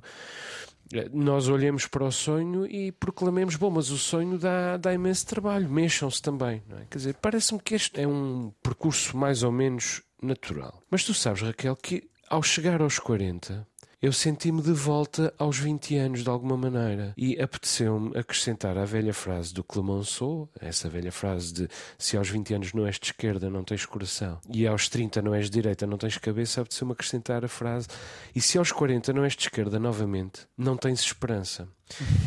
nós 1.12 1.48
olhemos 1.48 1.86
para 1.86 2.04
o 2.04 2.12
sonho 2.12 2.66
e 2.66 2.92
proclamemos: 2.92 3.56
bom, 3.56 3.70
mas 3.70 3.90
o 3.90 3.98
sonho 3.98 4.38
dá, 4.38 4.76
dá 4.76 4.94
imenso 4.94 5.26
trabalho, 5.26 5.68
mexam-se 5.68 6.22
também. 6.22 6.62
É? 6.70 6.84
Quer 6.88 6.98
dizer, 6.98 7.14
parece-me 7.14 7.60
que 7.60 7.74
este 7.74 8.00
é 8.00 8.06
um 8.06 8.52
percurso 8.62 9.16
mais 9.16 9.42
ou 9.42 9.50
menos 9.50 10.02
natural. 10.22 10.80
Mas 10.90 11.04
tu 11.04 11.12
sabes, 11.12 11.42
Raquel, 11.42 11.74
que 11.76 12.08
ao 12.28 12.42
chegar 12.42 12.80
aos 12.80 12.98
40, 12.98 13.66
eu 14.00 14.12
senti-me 14.12 14.60
de 14.60 14.72
volta 14.72 15.32
aos 15.38 15.58
20 15.58 15.96
anos 15.96 16.22
de 16.22 16.28
alguma 16.28 16.56
maneira 16.56 17.14
e 17.16 17.40
apeteceu-me 17.40 18.16
acrescentar 18.16 18.76
à 18.76 18.84
velha 18.84 19.14
frase 19.14 19.54
do 19.54 19.64
Clemenceau, 19.64 20.48
essa 20.60 20.88
velha 20.88 21.10
frase 21.10 21.52
de 21.52 21.68
se 21.98 22.16
aos 22.16 22.28
20 22.28 22.54
anos 22.54 22.72
não 22.72 22.86
és 22.86 22.98
de 22.98 23.06
esquerda 23.06 23.48
não 23.48 23.64
tens 23.64 23.86
coração 23.86 24.38
e 24.52 24.66
aos 24.66 24.88
30 24.88 25.22
não 25.22 25.34
és 25.34 25.46
de 25.46 25.52
direita 25.52 25.86
não 25.86 25.96
tens 25.96 26.18
cabeça, 26.18 26.60
apeteceu-me 26.60 26.92
acrescentar 26.92 27.44
a 27.44 27.48
frase 27.48 27.88
e 28.34 28.40
se 28.40 28.58
aos 28.58 28.70
40 28.70 29.12
não 29.12 29.24
és 29.24 29.34
de 29.34 29.42
esquerda 29.42 29.78
novamente 29.78 30.46
não 30.56 30.76
tens 30.76 31.00
esperança. 31.00 31.68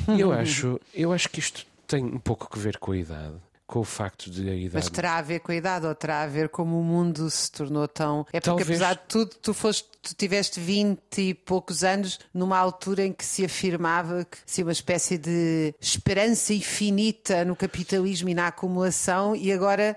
E 0.08 0.20
eu 0.20 0.32
acho, 0.34 0.80
eu 0.94 1.12
acho 1.12 1.30
que 1.30 1.40
isto 1.40 1.66
tem 1.86 2.04
um 2.04 2.20
pouco 2.20 2.50
que 2.50 2.60
ver 2.60 2.78
com 2.78 2.92
a 2.92 2.98
idade. 2.98 3.36
Com 3.70 3.82
o 3.82 3.84
facto 3.84 4.32
de 4.32 4.50
a 4.50 4.56
idade. 4.56 4.74
Mas 4.74 4.90
terá 4.90 5.18
a 5.18 5.22
ver 5.22 5.42
com 5.42 5.52
a 5.52 5.56
idade 5.56 5.86
ou 5.86 5.94
terá 5.94 6.24
a 6.24 6.26
ver 6.26 6.50
como 6.50 6.80
o 6.80 6.84
mundo 6.84 7.30
se 7.30 7.52
tornou 7.52 7.88
tão. 7.88 8.22
É 8.34 8.40
porque, 8.40 8.50
Talvez. 8.50 8.68
apesar 8.68 8.96
de 8.96 9.02
tudo, 9.08 9.36
tu, 9.40 9.54
foste, 9.54 9.88
tu 10.02 10.16
tiveste 10.16 10.60
20 10.60 11.00
e 11.20 11.34
poucos 11.36 11.84
anos 11.84 12.20
numa 12.34 12.58
altura 12.58 13.06
em 13.06 13.14
que 13.14 13.24
se 13.24 13.46
afirmava 13.46 14.26
que 14.26 14.40
se 14.44 14.64
uma 14.64 14.72
espécie 14.72 15.20
de 15.20 15.72
esperança 15.80 16.52
infinita 16.52 17.46
no 17.46 17.56
capitalismo 17.56 18.30
e 18.30 18.34
na 18.34 18.48
acumulação, 18.48 19.36
e 19.36 19.52
agora 19.52 19.96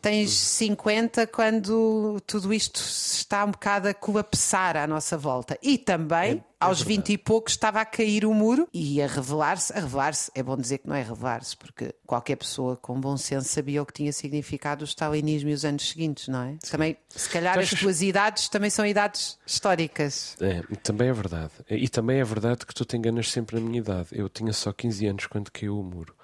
tens 0.00 0.30
50 0.30 1.26
quando 1.26 2.20
tudo 2.26 2.52
isto 2.52 2.80
está 2.80 3.44
um 3.44 3.50
bocado 3.50 3.88
a 3.88 3.94
colapsar 3.94 4.76
à 4.76 4.86
nossa 4.86 5.16
volta. 5.16 5.58
E 5.62 5.76
também, 5.78 6.42
aos 6.58 6.82
20 6.82 7.12
e 7.12 7.18
poucos, 7.18 7.52
estava 7.52 7.80
a 7.80 7.84
cair 7.84 8.24
o 8.24 8.32
muro 8.34 8.68
e 8.72 9.00
a 9.02 9.06
revelar-se. 9.06 9.72
A 9.72 9.80
revelar-se, 9.80 10.30
é 10.34 10.42
bom 10.42 10.56
dizer 10.56 10.78
que 10.78 10.88
não 10.88 10.94
é 10.96 11.02
revelar-se, 11.02 11.56
porque 11.56 11.94
qualquer 12.06 12.36
pessoa 12.36 12.76
com 12.76 13.00
bom 13.00 13.16
senso 13.16 13.48
sabia 13.48 13.82
o 13.82 13.86
que 13.86 13.92
tinha 13.92 14.12
significado 14.12 14.82
o 14.82 14.86
stalinismo 14.86 15.50
e 15.50 15.52
os 15.52 15.64
anos 15.64 15.88
seguintes, 15.88 16.28
não 16.28 16.42
é? 16.42 16.56
Também, 16.70 16.96
se 17.08 17.28
calhar, 17.28 17.58
as 17.58 17.64
achas- 17.66 17.80
tuas 17.80 18.02
idades 18.02 18.48
também 18.48 18.70
são 18.70 18.84
idades 18.86 19.38
históricas. 19.46 20.36
É, 20.40 20.62
também 20.82 21.08
é 21.08 21.12
verdade. 21.12 21.52
E 21.68 21.88
também 21.88 22.18
é 22.20 22.24
verdade 22.24 22.66
que 22.66 22.74
tu 22.74 22.84
te 22.84 22.96
enganas 22.96 23.30
sempre 23.30 23.56
na 23.58 23.62
minha 23.66 23.78
idade. 23.78 24.08
Eu 24.12 24.28
tinha 24.28 24.52
só 24.52 24.72
15 24.72 25.06
anos 25.06 25.26
quando 25.26 25.50
caiu 25.50 25.78
o 25.78 25.82
muro. 25.82 26.14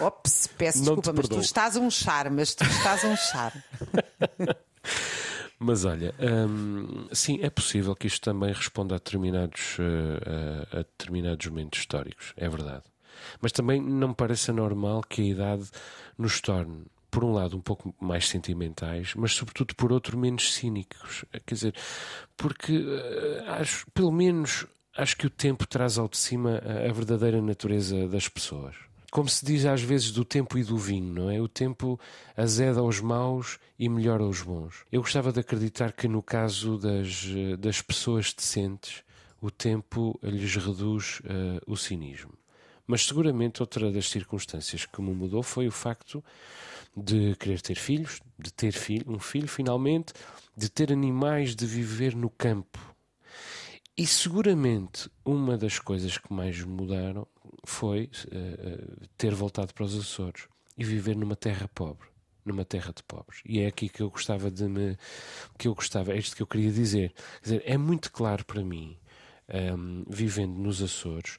Ops, 0.00 0.46
peço 0.58 0.78
Não 0.78 0.96
desculpa, 0.96 1.12
mas 1.12 1.28
tu 1.28 1.40
estás 1.40 1.76
um 1.76 1.90
charme, 1.90 2.36
mas 2.36 2.54
tu 2.54 2.64
estás 2.64 3.04
um 3.04 3.16
charme. 3.16 3.62
Mas 5.58 5.84
olha, 5.84 6.14
hum, 6.20 7.08
sim, 7.12 7.38
é 7.40 7.48
possível 7.48 7.94
que 7.94 8.06
isto 8.06 8.22
também 8.22 8.52
responda 8.52 8.96
a 8.96 8.98
determinados, 8.98 9.78
eh, 9.78 10.66
a, 10.72 10.80
a 10.80 10.82
determinados 10.82 11.46
momentos 11.46 11.78
históricos, 11.78 12.34
é 12.36 12.48
verdade. 12.48 12.82
Mas 13.40 13.52
também 13.52 13.80
não 13.80 14.08
me 14.08 14.14
parece 14.14 14.50
anormal 14.50 15.02
que 15.08 15.22
a 15.22 15.24
idade 15.24 15.70
nos 16.18 16.40
torne, 16.40 16.84
por 17.10 17.24
um 17.24 17.32
lado, 17.32 17.56
um 17.56 17.60
pouco 17.60 17.94
mais 18.00 18.28
sentimentais, 18.28 19.14
mas 19.14 19.32
sobretudo 19.32 19.74
por 19.76 19.90
outro, 19.92 20.18
menos 20.18 20.52
cínicos. 20.52 21.24
Eh, 21.32 21.40
Quer 21.46 21.54
dizer, 21.54 21.74
porque 22.36 22.74
eh, 22.86 23.44
acho, 23.46 23.86
pelo 23.92 24.12
menos, 24.12 24.66
acho 24.96 25.16
que 25.16 25.26
o 25.26 25.30
tempo 25.30 25.66
traz 25.66 25.96
ao 25.96 26.08
de 26.08 26.18
cima 26.18 26.60
a, 26.62 26.90
a 26.90 26.92
verdadeira 26.92 27.40
natureza 27.40 28.06
das 28.08 28.28
pessoas. 28.28 28.74
Como 29.14 29.28
se 29.28 29.44
diz 29.46 29.64
às 29.64 29.80
vezes 29.80 30.10
do 30.10 30.24
tempo 30.24 30.58
e 30.58 30.64
do 30.64 30.76
vinho, 30.76 31.14
não 31.14 31.30
é? 31.30 31.40
O 31.40 31.46
tempo 31.46 32.00
azeda 32.36 32.80
aos 32.80 33.00
maus 33.00 33.60
e 33.78 33.88
melhora 33.88 34.24
aos 34.24 34.42
bons. 34.42 34.84
Eu 34.90 35.02
gostava 35.02 35.30
de 35.30 35.38
acreditar 35.38 35.92
que 35.92 36.08
no 36.08 36.20
caso 36.20 36.76
das, 36.76 37.24
das 37.60 37.80
pessoas 37.80 38.34
decentes, 38.34 39.04
o 39.40 39.52
tempo 39.52 40.18
lhes 40.20 40.56
reduz 40.56 41.20
uh, 41.20 41.62
o 41.64 41.76
cinismo. 41.76 42.32
Mas 42.88 43.06
seguramente 43.06 43.62
outra 43.62 43.92
das 43.92 44.10
circunstâncias 44.10 44.84
que 44.84 45.00
me 45.00 45.14
mudou 45.14 45.44
foi 45.44 45.68
o 45.68 45.72
facto 45.72 46.22
de 46.96 47.36
querer 47.36 47.60
ter 47.60 47.76
filhos, 47.76 48.20
de 48.36 48.52
ter 48.52 48.74
um 49.06 49.20
filho 49.20 49.46
finalmente, 49.46 50.12
de 50.56 50.68
ter 50.68 50.92
animais, 50.92 51.54
de 51.54 51.66
viver 51.66 52.16
no 52.16 52.30
campo. 52.30 52.80
E 53.96 54.08
seguramente 54.08 55.08
uma 55.24 55.56
das 55.56 55.78
coisas 55.78 56.18
que 56.18 56.32
mais 56.32 56.60
mudaram 56.64 57.28
foi 57.70 58.10
uh, 58.26 59.06
ter 59.16 59.34
voltado 59.34 59.72
para 59.72 59.84
os 59.84 59.98
Açores 59.98 60.48
e 60.76 60.84
viver 60.84 61.16
numa 61.16 61.36
terra 61.36 61.68
pobre, 61.74 62.08
numa 62.44 62.64
terra 62.64 62.92
de 62.94 63.02
pobres. 63.02 63.40
E 63.44 63.60
é 63.60 63.66
aqui 63.66 63.88
que 63.88 64.02
eu 64.02 64.10
gostava 64.10 64.50
de 64.50 64.64
me, 64.64 64.96
que 65.58 65.68
eu 65.68 65.74
gostava, 65.74 66.12
é 66.12 66.18
isto 66.18 66.36
que 66.36 66.42
eu 66.42 66.46
queria 66.46 66.70
dizer. 66.70 67.12
Quer 67.42 67.42
dizer, 67.42 67.62
é 67.64 67.76
muito 67.76 68.10
claro 68.12 68.44
para 68.44 68.62
mim, 68.62 68.98
um, 69.48 69.56
ehm, 69.56 70.04
vivendo 70.08 70.56
nos 70.58 70.82
Açores, 70.82 71.38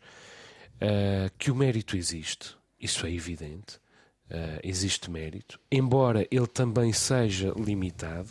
uh, 0.75 1.29
que 1.37 1.51
o 1.51 1.55
mérito 1.55 1.97
existe. 1.97 2.55
Isso 2.79 3.05
é 3.05 3.11
evidente. 3.11 3.79
Uh, 4.27 4.57
existe 4.63 5.11
mérito, 5.11 5.59
embora 5.71 6.27
ele 6.31 6.47
também 6.47 6.91
seja 6.91 7.53
limitado, 7.55 8.29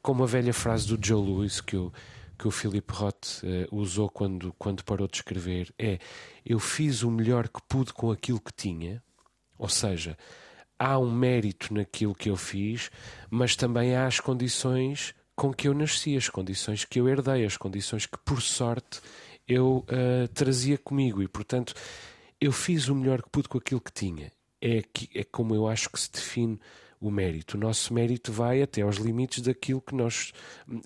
como 0.00 0.24
a 0.24 0.26
velha 0.26 0.54
frase 0.54 0.88
do 0.88 1.06
Joe 1.06 1.22
Lewis 1.22 1.60
que 1.60 1.76
o, 1.76 1.92
que 2.38 2.48
o 2.48 2.50
Philip 2.50 2.92
Roth 2.92 3.42
uh, 3.42 3.74
usou 3.76 4.08
quando, 4.08 4.52
quando 4.58 4.84
parou 4.84 5.06
de 5.06 5.16
escrever 5.16 5.72
é 5.78 5.98
eu 6.44 6.58
fiz 6.58 7.02
o 7.02 7.10
melhor 7.10 7.48
que 7.48 7.60
pude 7.68 7.92
com 7.92 8.10
aquilo 8.10 8.40
que 8.40 8.52
tinha, 8.52 9.02
ou 9.58 9.68
seja, 9.68 10.16
há 10.78 10.98
um 10.98 11.10
mérito 11.10 11.72
naquilo 11.72 12.14
que 12.14 12.28
eu 12.28 12.36
fiz, 12.36 12.90
mas 13.30 13.54
também 13.54 13.94
há 13.94 14.06
as 14.06 14.18
condições 14.18 15.14
com 15.36 15.52
que 15.52 15.68
eu 15.68 15.74
nasci, 15.74 16.16
as 16.16 16.28
condições 16.28 16.84
que 16.84 17.00
eu 17.00 17.08
herdei, 17.08 17.44
as 17.44 17.56
condições 17.56 18.06
que 18.06 18.18
por 18.18 18.42
sorte 18.42 19.00
eu 19.46 19.84
uh, 19.88 20.28
trazia 20.34 20.76
comigo. 20.76 21.22
E 21.22 21.28
portanto 21.28 21.74
eu 22.40 22.50
fiz 22.50 22.88
o 22.88 22.94
melhor 22.94 23.22
que 23.22 23.30
pude 23.30 23.48
com 23.48 23.58
aquilo 23.58 23.80
que 23.80 23.92
tinha. 23.92 24.32
É, 24.60 24.82
que, 24.82 25.08
é 25.18 25.24
como 25.24 25.54
eu 25.54 25.66
acho 25.66 25.90
que 25.90 25.98
se 25.98 26.10
define 26.10 26.60
o 27.02 27.10
mérito. 27.10 27.56
O 27.56 27.60
nosso 27.60 27.92
mérito 27.92 28.32
vai 28.32 28.62
até 28.62 28.80
aos 28.82 28.96
limites 28.96 29.42
daquilo 29.42 29.80
que 29.80 29.94
nós 29.94 30.32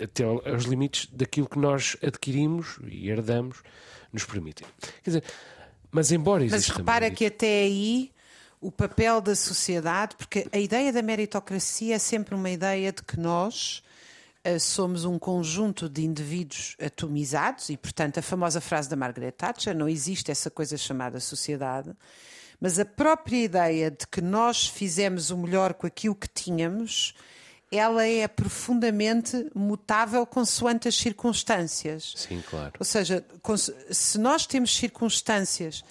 até 0.02 0.24
aos 0.24 0.64
limites 0.64 1.06
daquilo 1.12 1.46
que 1.46 1.58
nós 1.58 1.96
adquirimos 2.02 2.78
e 2.88 3.10
herdamos 3.10 3.62
nos 4.10 4.24
permitem. 4.24 4.66
Quer 5.02 5.10
dizer, 5.10 5.24
mas 5.90 6.10
embora 6.10 6.42
exista 6.42 6.72
Mas 6.72 6.78
repara 6.78 7.00
mérito, 7.02 7.18
que 7.18 7.26
até 7.26 7.60
aí 7.62 8.10
o 8.58 8.72
papel 8.72 9.20
da 9.20 9.36
sociedade, 9.36 10.16
porque 10.16 10.48
a 10.50 10.58
ideia 10.58 10.90
da 10.90 11.02
meritocracia 11.02 11.94
é 11.94 11.98
sempre 11.98 12.34
uma 12.34 12.48
ideia 12.48 12.90
de 12.90 13.02
que 13.02 13.20
nós 13.20 13.82
uh, 14.46 14.58
somos 14.58 15.04
um 15.04 15.18
conjunto 15.18 15.86
de 15.86 16.02
indivíduos 16.02 16.76
atomizados 16.80 17.68
e, 17.68 17.76
portanto, 17.76 18.18
a 18.18 18.22
famosa 18.22 18.58
frase 18.58 18.88
da 18.88 18.96
Margaret 18.96 19.32
Thatcher, 19.32 19.76
não 19.76 19.86
existe 19.86 20.30
essa 20.30 20.50
coisa 20.50 20.78
chamada 20.78 21.20
sociedade 21.20 21.94
mas 22.60 22.78
a 22.78 22.84
própria 22.84 23.44
ideia 23.44 23.90
de 23.90 24.06
que 24.06 24.20
nós 24.20 24.66
fizemos 24.66 25.30
o 25.30 25.36
melhor 25.36 25.74
com 25.74 25.86
aquilo 25.86 26.14
que 26.14 26.28
tínhamos, 26.28 27.14
ela 27.70 28.06
é 28.06 28.26
profundamente 28.28 29.50
mutável 29.54 30.24
consoante 30.26 30.88
as 30.88 30.94
circunstâncias. 30.96 32.14
Sim, 32.16 32.42
claro. 32.48 32.72
Ou 32.78 32.84
seja, 32.84 33.24
se 33.90 34.18
nós 34.18 34.46
temos 34.46 34.74
circunstâncias 34.76 35.84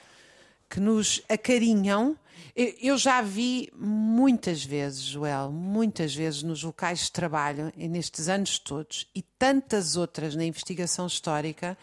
que 0.69 0.79
nos 0.79 1.21
acarinham, 1.29 2.17
eu 2.55 2.97
já 2.97 3.21
vi 3.21 3.69
muitas 3.75 4.63
vezes, 4.63 5.01
Joel, 5.01 5.51
muitas 5.51 6.15
vezes 6.15 6.41
nos 6.41 6.63
locais 6.63 6.99
de 7.01 7.11
trabalho, 7.11 7.71
nestes 7.75 8.29
anos 8.29 8.57
todos, 8.57 9.07
e 9.13 9.21
tantas 9.21 9.97
outras 9.97 10.35
na 10.35 10.45
investigação 10.45 11.05
histórica, 11.05 11.77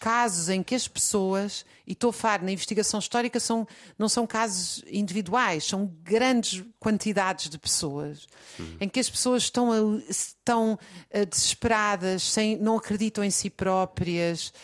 casos 0.00 0.48
em 0.48 0.62
que 0.62 0.74
as 0.74 0.88
pessoas, 0.88 1.64
e 1.86 1.92
estou 1.92 2.08
a 2.08 2.12
falar 2.12 2.42
na 2.42 2.50
investigação 2.50 2.98
histórica, 2.98 3.38
são, 3.38 3.68
não 3.98 4.08
são 4.08 4.26
casos 4.26 4.82
individuais, 4.90 5.64
são 5.64 5.92
grandes 6.02 6.64
quantidades 6.80 7.50
de 7.50 7.58
pessoas, 7.58 8.26
uhum. 8.58 8.78
em 8.80 8.88
que 8.88 8.98
as 8.98 9.10
pessoas 9.10 9.42
estão, 9.42 10.02
estão 10.08 10.72
uh, 10.72 11.26
desesperadas, 11.26 12.22
sem, 12.22 12.56
não 12.56 12.78
acreditam 12.78 13.22
em 13.22 13.30
si 13.30 13.50
próprias, 13.50 14.54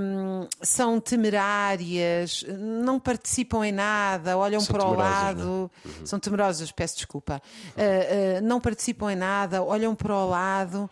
um, 0.00 0.46
são 0.62 1.00
temerárias, 1.00 2.44
não 2.56 3.00
participam 3.00 3.66
em 3.66 3.72
nada, 3.72 4.38
olham 4.38 4.60
são 4.60 4.72
para 4.72 4.86
o 4.86 4.94
lado, 4.94 5.70
uhum. 5.84 6.06
são 6.06 6.20
temerosas, 6.20 6.70
peço 6.70 6.94
desculpa, 6.94 7.42
uh, 7.74 8.38
uh, 8.38 8.46
não 8.46 8.60
participam 8.60 9.10
em 9.10 9.16
nada, 9.16 9.64
olham 9.64 9.96
para 9.96 10.14
o 10.14 10.28
lado 10.28 10.88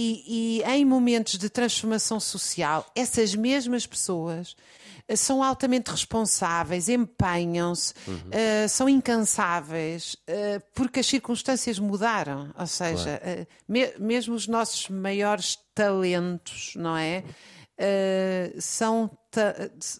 e, 0.00 0.60
e 0.60 0.62
em 0.62 0.84
momentos 0.84 1.36
de 1.36 1.50
transformação 1.50 2.20
social, 2.20 2.86
essas 2.94 3.34
mesmas 3.34 3.84
pessoas 3.84 4.54
eh, 5.08 5.16
são 5.16 5.42
altamente 5.42 5.90
responsáveis, 5.90 6.88
empenham-se, 6.88 7.94
uhum. 8.06 8.14
uh, 8.14 8.68
são 8.68 8.88
incansáveis, 8.88 10.14
uh, 10.14 10.62
porque 10.72 11.00
as 11.00 11.06
circunstâncias 11.06 11.80
mudaram. 11.80 12.54
Ou 12.56 12.66
seja, 12.68 13.18
claro. 13.18 13.42
uh, 13.42 13.46
me, 13.66 13.92
mesmo 13.98 14.36
os 14.36 14.46
nossos 14.46 14.88
maiores 14.88 15.58
talentos, 15.74 16.74
não 16.76 16.96
é? 16.96 17.24
são 18.60 19.08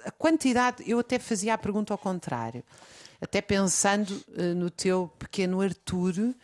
a 0.05 0.11
quantidade. 0.11 0.83
Eu 0.85 0.99
até 0.99 1.17
fazia 1.17 1.55
a 1.55 1.59
pergunta 1.59 1.95
ao 1.95 1.99
contrário, 1.99 2.65
até 3.21 3.41
pensando 3.41 4.21
no 4.57 4.69
teu 4.69 5.09
pequeno 5.17 5.61
Arturo 5.61 6.35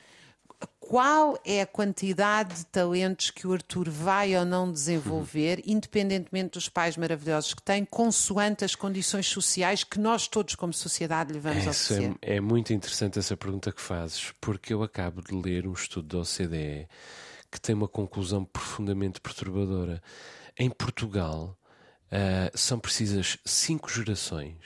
qual 0.95 1.37
é 1.45 1.61
a 1.61 1.67
quantidade 1.67 2.55
de 2.55 2.67
talentos 2.67 3.29
que 3.29 3.49
o 3.49 3.53
Arthur 3.53 3.91
vai 3.91 4.37
ou 4.37 4.45
não 4.45 4.71
desenvolver, 4.71 5.59
uhum. 5.59 5.73
independentemente 5.73 6.51
dos 6.51 6.69
pais 6.69 6.97
maravilhosos 6.97 7.53
que 7.53 7.61
tem, 7.61 7.85
consoante 7.85 8.65
as 8.65 8.77
condições 8.77 9.27
sociais 9.27 9.83
que 9.83 9.99
nós 9.99 10.29
todos, 10.29 10.55
como 10.55 10.73
sociedade, 10.73 11.33
lhe 11.33 11.41
vamos 11.41 11.67
oferecer? 11.67 12.15
É, 12.23 12.37
é 12.37 12.41
muito 12.41 12.73
interessante 12.73 13.19
essa 13.19 13.37
pergunta 13.37 13.73
que 13.73 13.81
fazes, 13.81 14.33
porque 14.41 14.73
eu 14.73 14.85
acabo 14.85 15.21
de 15.21 15.35
ler 15.35 15.67
um 15.67 15.73
estudo 15.73 16.07
da 16.07 16.19
OCDE 16.19 16.87
que 17.51 17.61
tem 17.61 17.75
uma 17.75 17.89
conclusão 17.89 18.45
profundamente 18.45 19.21
perturbadora. 19.21 20.01
Em 20.57 20.71
Portugal, 20.71 21.59
uh, 22.07 22.57
são 22.57 22.79
precisas 22.79 23.37
cinco 23.45 23.91
gerações 23.91 24.59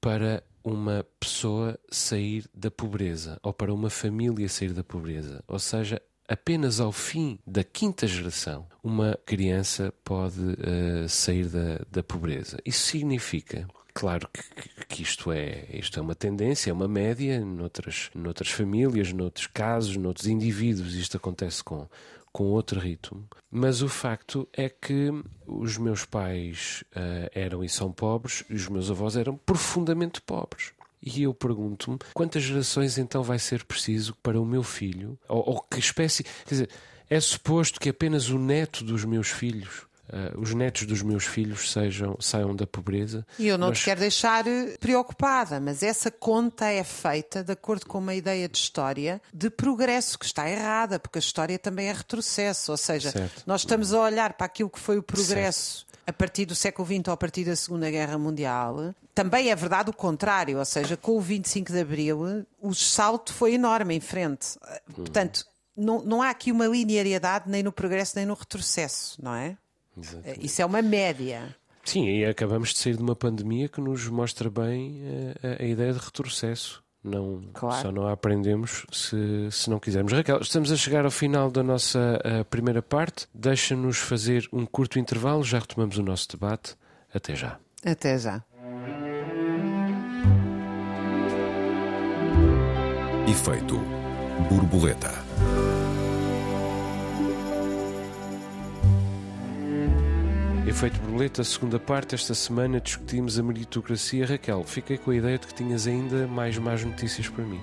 para 0.00 0.44
uma 0.64 1.06
pessoa 1.20 1.78
sair 1.90 2.48
da 2.54 2.70
pobreza 2.70 3.38
ou 3.42 3.52
para 3.52 3.72
uma 3.72 3.90
família 3.90 4.48
sair 4.48 4.72
da 4.72 4.82
pobreza. 4.82 5.44
Ou 5.46 5.58
seja, 5.58 6.00
apenas 6.26 6.80
ao 6.80 6.90
fim 6.90 7.38
da 7.46 7.62
quinta 7.62 8.06
geração 8.06 8.66
uma 8.82 9.18
criança 9.26 9.92
pode 10.02 10.40
uh, 10.40 11.08
sair 11.08 11.46
da, 11.48 11.80
da 11.90 12.02
pobreza. 12.02 12.56
Isso 12.64 12.86
significa 12.86 13.68
Claro 13.96 14.28
que, 14.32 14.42
que, 14.88 15.02
isto, 15.04 15.30
é, 15.30 15.66
isto 15.72 16.00
é 16.00 16.02
uma 16.02 16.16
tendência, 16.16 16.68
é 16.68 16.72
uma 16.72 16.88
média 16.88 17.38
noutras, 17.44 18.10
noutras 18.12 18.50
famílias, 18.50 19.12
noutros 19.12 19.46
casos, 19.46 19.94
noutros 19.96 20.26
indivíduos, 20.26 20.96
isto 20.96 21.16
acontece 21.16 21.62
com, 21.62 21.88
com 22.34 22.46
outro 22.46 22.80
ritmo. 22.80 23.28
Mas 23.48 23.80
o 23.80 23.88
facto 23.88 24.48
é 24.52 24.68
que 24.68 25.08
os 25.46 25.78
meus 25.78 26.04
pais 26.04 26.82
uh, 26.90 27.30
eram 27.32 27.62
e 27.62 27.68
são 27.68 27.92
pobres 27.92 28.42
e 28.50 28.54
os 28.54 28.68
meus 28.68 28.90
avós 28.90 29.16
eram 29.16 29.36
profundamente 29.36 30.20
pobres. 30.20 30.72
E 31.00 31.22
eu 31.22 31.32
pergunto-me 31.32 31.98
quantas 32.12 32.42
gerações 32.42 32.98
então 32.98 33.22
vai 33.22 33.38
ser 33.38 33.62
preciso 33.64 34.16
para 34.20 34.40
o 34.40 34.44
meu 34.44 34.64
filho? 34.64 35.16
Ou, 35.28 35.50
ou 35.50 35.60
que 35.60 35.78
espécie. 35.78 36.24
Quer 36.24 36.54
dizer, 36.54 36.70
é 37.08 37.20
suposto 37.20 37.78
que 37.78 37.88
apenas 37.88 38.28
o 38.28 38.38
neto 38.38 38.82
dos 38.82 39.04
meus 39.04 39.28
filhos 39.28 39.86
Uh, 40.06 40.38
os 40.38 40.54
netos 40.54 40.86
dos 40.86 41.02
meus 41.02 41.24
filhos 41.24 41.72
sejam, 41.72 42.16
saiam 42.20 42.54
da 42.54 42.66
pobreza. 42.66 43.26
E 43.38 43.46
eu 43.46 43.56
não 43.56 43.68
mas... 43.68 43.78
te 43.78 43.86
quero 43.86 44.00
deixar 44.00 44.46
eh, 44.46 44.76
preocupada, 44.78 45.58
mas 45.58 45.82
essa 45.82 46.10
conta 46.10 46.66
é 46.66 46.84
feita 46.84 47.42
de 47.42 47.52
acordo 47.52 47.86
com 47.86 47.98
uma 47.98 48.14
ideia 48.14 48.46
de 48.46 48.58
história 48.58 49.20
de 49.32 49.48
progresso 49.48 50.18
que 50.18 50.26
está 50.26 50.48
errada, 50.48 50.98
porque 50.98 51.18
a 51.18 51.20
história 51.20 51.58
também 51.58 51.88
é 51.88 51.92
retrocesso. 51.92 52.70
Ou 52.70 52.76
seja, 52.76 53.10
certo. 53.10 53.42
nós 53.46 53.62
estamos 53.62 53.94
a 53.94 54.00
olhar 54.00 54.34
para 54.34 54.44
aquilo 54.46 54.68
que 54.68 54.78
foi 54.78 54.98
o 54.98 55.02
progresso. 55.02 55.78
Certo. 55.78 55.94
A 56.06 56.12
partir 56.12 56.44
do 56.44 56.54
século 56.54 56.86
XX 56.86 57.08
ou 57.08 57.14
a 57.14 57.16
partir 57.16 57.44
da 57.44 57.56
Segunda 57.56 57.90
Guerra 57.90 58.18
Mundial, 58.18 58.94
também 59.14 59.50
é 59.50 59.56
verdade 59.56 59.88
o 59.88 59.92
contrário, 59.94 60.58
ou 60.58 60.64
seja, 60.66 60.98
com 60.98 61.16
o 61.16 61.20
25 61.20 61.72
de 61.72 61.80
Abril, 61.80 62.44
o 62.60 62.74
salto 62.74 63.32
foi 63.32 63.54
enorme 63.54 63.94
em 63.94 64.00
frente. 64.00 64.58
Hum. 64.90 64.94
Portanto, 64.96 65.46
não, 65.74 66.02
não 66.02 66.20
há 66.20 66.30
aqui 66.30 66.52
uma 66.52 66.66
linearidade 66.66 67.48
nem 67.48 67.62
no 67.62 67.72
progresso 67.72 68.16
nem 68.16 68.26
no 68.26 68.34
retrocesso, 68.34 69.16
não 69.22 69.34
é? 69.34 69.56
Exatamente. 69.96 70.44
Isso 70.44 70.62
é 70.62 70.64
uma 70.64 70.82
média. 70.82 71.54
Sim, 71.84 72.08
e 72.08 72.24
acabamos 72.24 72.70
de 72.70 72.78
sair 72.78 72.96
de 72.96 73.02
uma 73.02 73.14
pandemia 73.14 73.68
que 73.68 73.80
nos 73.80 74.08
mostra 74.08 74.50
bem 74.50 75.02
eh, 75.04 75.56
a, 75.60 75.62
a 75.62 75.66
ideia 75.66 75.92
de 75.92 75.98
retrocesso. 75.98 76.82
Não, 77.02 77.42
claro. 77.52 77.82
Só 77.82 77.92
não 77.92 78.06
a 78.06 78.12
aprendemos 78.12 78.86
se, 78.90 79.48
se 79.50 79.68
não 79.68 79.78
quisermos. 79.78 80.10
Raquel, 80.10 80.38
estamos 80.40 80.72
a 80.72 80.76
chegar 80.76 81.04
ao 81.04 81.10
final 81.10 81.50
da 81.50 81.62
nossa 81.62 82.18
eh, 82.24 82.42
primeira 82.44 82.80
parte. 82.80 83.26
Deixa-nos 83.34 83.98
fazer 83.98 84.48
um 84.50 84.64
curto 84.64 84.98
intervalo, 84.98 85.44
já 85.44 85.58
retomamos 85.58 85.98
o 85.98 86.02
nosso 86.02 86.26
debate. 86.30 86.74
Até 87.12 87.36
já. 87.36 87.58
Até 87.84 88.18
já. 88.18 88.42
Efeito 93.28 93.78
borboleta. 94.48 95.23
Efeito 100.66 100.98
borboleta, 101.00 101.44
segunda 101.44 101.78
parte. 101.78 102.14
Esta 102.14 102.34
semana 102.34 102.80
discutimos 102.80 103.38
a 103.38 103.42
meritocracia. 103.42 104.26
Raquel, 104.26 104.64
fiquei 104.64 104.96
com 104.96 105.10
a 105.10 105.14
ideia 105.14 105.38
de 105.38 105.46
que 105.46 105.52
tinhas 105.52 105.86
ainda 105.86 106.26
mais 106.26 106.56
más 106.56 106.82
notícias 106.82 107.28
para 107.28 107.44
mim. 107.44 107.60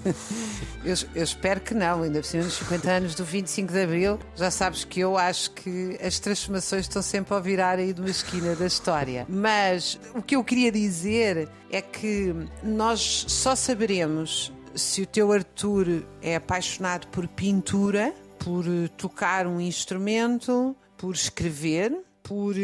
eu, 0.82 0.94
eu, 1.14 1.22
espero 1.22 1.60
que 1.60 1.74
não, 1.74 2.02
ainda 2.02 2.20
por 2.20 2.24
cima 2.24 2.44
nos 2.44 2.54
50 2.54 2.90
anos 2.90 3.14
do 3.14 3.26
25 3.26 3.70
de 3.70 3.82
Abril, 3.82 4.18
já 4.36 4.50
sabes 4.50 4.84
que 4.84 5.00
eu 5.00 5.18
acho 5.18 5.50
que 5.50 5.98
as 6.02 6.18
transformações 6.18 6.86
estão 6.86 7.02
sempre 7.02 7.34
a 7.34 7.40
virar 7.40 7.78
aí 7.78 7.92
de 7.92 8.00
uma 8.00 8.10
esquina 8.10 8.56
da 8.56 8.66
história. 8.66 9.26
Mas 9.28 10.00
o 10.14 10.22
que 10.22 10.34
eu 10.34 10.42
queria 10.42 10.72
dizer 10.72 11.46
é 11.70 11.82
que 11.82 12.34
nós 12.62 13.26
só 13.28 13.54
saberemos 13.54 14.50
se 14.74 15.02
o 15.02 15.06
teu 15.06 15.30
Arthur 15.30 16.06
é 16.22 16.36
apaixonado 16.36 17.06
por 17.08 17.28
pintura, 17.28 18.14
por 18.38 18.64
tocar 18.96 19.46
um 19.46 19.60
instrumento, 19.60 20.74
por 20.96 21.14
escrever, 21.14 21.92
por 22.24 22.56
uh, 22.56 22.58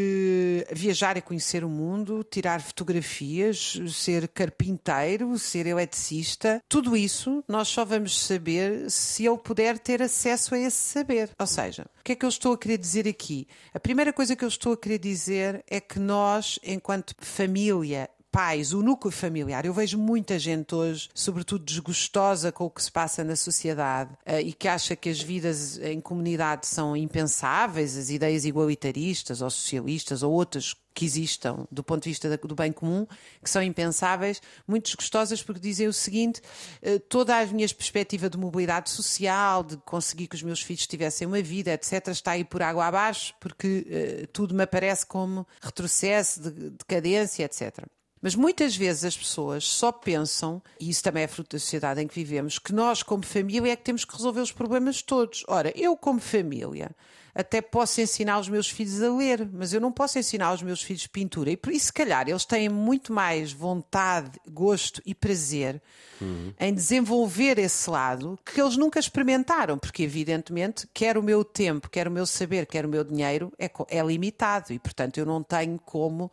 viajar 0.72 1.18
e 1.18 1.20
conhecer 1.20 1.62
o 1.62 1.68
mundo, 1.68 2.24
tirar 2.24 2.62
fotografias, 2.62 3.78
ser 3.90 4.26
carpinteiro, 4.28 5.38
ser 5.38 5.66
eletricista. 5.66 6.62
Tudo 6.66 6.96
isso 6.96 7.44
nós 7.46 7.68
só 7.68 7.84
vamos 7.84 8.18
saber 8.18 8.90
se 8.90 9.26
ele 9.26 9.36
puder 9.36 9.78
ter 9.78 10.00
acesso 10.02 10.54
a 10.54 10.58
esse 10.58 10.78
saber. 10.78 11.30
Ou 11.38 11.46
seja, 11.46 11.86
o 12.00 12.02
que 12.02 12.12
é 12.12 12.14
que 12.16 12.24
eu 12.24 12.28
estou 12.30 12.54
a 12.54 12.58
querer 12.58 12.78
dizer 12.78 13.06
aqui? 13.06 13.46
A 13.74 13.78
primeira 13.78 14.14
coisa 14.14 14.34
que 14.34 14.44
eu 14.44 14.48
estou 14.48 14.72
a 14.72 14.76
querer 14.76 14.98
dizer 14.98 15.62
é 15.68 15.78
que 15.78 15.98
nós, 15.98 16.58
enquanto 16.64 17.14
família, 17.20 18.08
pais, 18.30 18.72
o 18.72 18.82
núcleo 18.82 19.10
familiar. 19.10 19.64
Eu 19.64 19.74
vejo 19.74 19.98
muita 19.98 20.38
gente 20.38 20.74
hoje, 20.74 21.08
sobretudo 21.14 21.64
desgostosa 21.64 22.52
com 22.52 22.64
o 22.64 22.70
que 22.70 22.82
se 22.82 22.90
passa 22.90 23.24
na 23.24 23.36
sociedade 23.36 24.12
uh, 24.26 24.40
e 24.40 24.52
que 24.52 24.68
acha 24.68 24.94
que 24.94 25.08
as 25.08 25.20
vidas 25.20 25.78
em 25.78 26.00
comunidade 26.00 26.66
são 26.66 26.96
impensáveis, 26.96 27.96
as 27.96 28.10
ideias 28.10 28.44
igualitaristas 28.44 29.42
ou 29.42 29.50
socialistas 29.50 30.22
ou 30.22 30.32
outras 30.32 30.74
que 30.94 31.04
existam 31.04 31.66
do 31.70 31.82
ponto 31.82 32.02
de 32.02 32.10
vista 32.10 32.36
do 32.36 32.54
bem 32.54 32.72
comum, 32.72 33.06
que 33.42 33.48
são 33.48 33.62
impensáveis, 33.62 34.42
muito 34.66 34.84
desgostosas 34.84 35.42
porque 35.42 35.60
dizem 35.60 35.88
o 35.88 35.92
seguinte: 35.92 36.42
eh, 36.82 36.98
toda 36.98 37.38
a 37.38 37.46
minha 37.46 37.68
perspectiva 37.68 38.28
de 38.28 38.36
mobilidade 38.36 38.90
social, 38.90 39.62
de 39.62 39.76
conseguir 39.78 40.26
que 40.26 40.36
os 40.36 40.42
meus 40.42 40.60
filhos 40.60 40.86
tivessem 40.86 41.26
uma 41.26 41.40
vida, 41.42 41.72
etc., 41.72 42.08
está 42.08 42.32
aí 42.32 42.44
por 42.44 42.62
água 42.62 42.86
abaixo, 42.86 43.34
porque 43.40 43.86
uh, 44.24 44.26
tudo 44.28 44.54
me 44.54 44.64
aparece 44.64 45.06
como 45.06 45.46
retrocesso, 45.62 46.40
de, 46.40 46.70
decadência, 46.70 47.44
etc. 47.44 47.86
Mas 48.22 48.34
muitas 48.34 48.76
vezes 48.76 49.04
as 49.04 49.16
pessoas 49.16 49.64
só 49.64 49.90
pensam, 49.90 50.62
e 50.78 50.90
isso 50.90 51.02
também 51.02 51.22
é 51.22 51.28
fruto 51.28 51.56
da 51.56 51.60
sociedade 51.60 52.02
em 52.02 52.06
que 52.06 52.14
vivemos, 52.14 52.58
que 52.58 52.72
nós, 52.72 53.02
como 53.02 53.24
família, 53.24 53.72
é 53.72 53.76
que 53.76 53.82
temos 53.82 54.04
que 54.04 54.14
resolver 54.14 54.40
os 54.40 54.52
problemas 54.52 55.00
todos. 55.00 55.42
Ora, 55.48 55.72
eu, 55.74 55.96
como 55.96 56.20
família, 56.20 56.90
até 57.34 57.60
posso 57.60 58.00
ensinar 58.00 58.38
os 58.38 58.48
meus 58.48 58.68
filhos 58.68 59.02
a 59.02 59.10
ler, 59.10 59.48
mas 59.52 59.72
eu 59.72 59.80
não 59.80 59.92
posso 59.92 60.18
ensinar 60.18 60.52
os 60.52 60.62
meus 60.62 60.82
filhos 60.82 61.06
pintura. 61.06 61.50
E 61.50 61.56
por 61.56 61.72
isso, 61.72 61.86
se 61.86 61.92
calhar, 61.92 62.28
eles 62.28 62.44
têm 62.44 62.68
muito 62.68 63.12
mais 63.12 63.52
vontade, 63.52 64.38
gosto 64.48 65.00
e 65.06 65.14
prazer 65.14 65.80
uhum. 66.20 66.52
em 66.58 66.74
desenvolver 66.74 67.58
esse 67.58 67.88
lado 67.88 68.38
que 68.44 68.60
eles 68.60 68.76
nunca 68.76 68.98
experimentaram, 68.98 69.78
porque, 69.78 70.02
evidentemente, 70.02 70.86
quer 70.92 71.16
o 71.16 71.22
meu 71.22 71.44
tempo, 71.44 71.88
quer 71.88 72.06
o 72.08 72.10
meu 72.10 72.26
saber, 72.26 72.66
quer 72.66 72.84
o 72.84 72.88
meu 72.88 73.04
dinheiro 73.04 73.52
é, 73.58 73.70
é 73.88 74.02
limitado 74.02 74.72
e, 74.72 74.78
portanto, 74.78 75.18
eu 75.18 75.24
não 75.24 75.42
tenho 75.42 75.78
como 75.78 76.30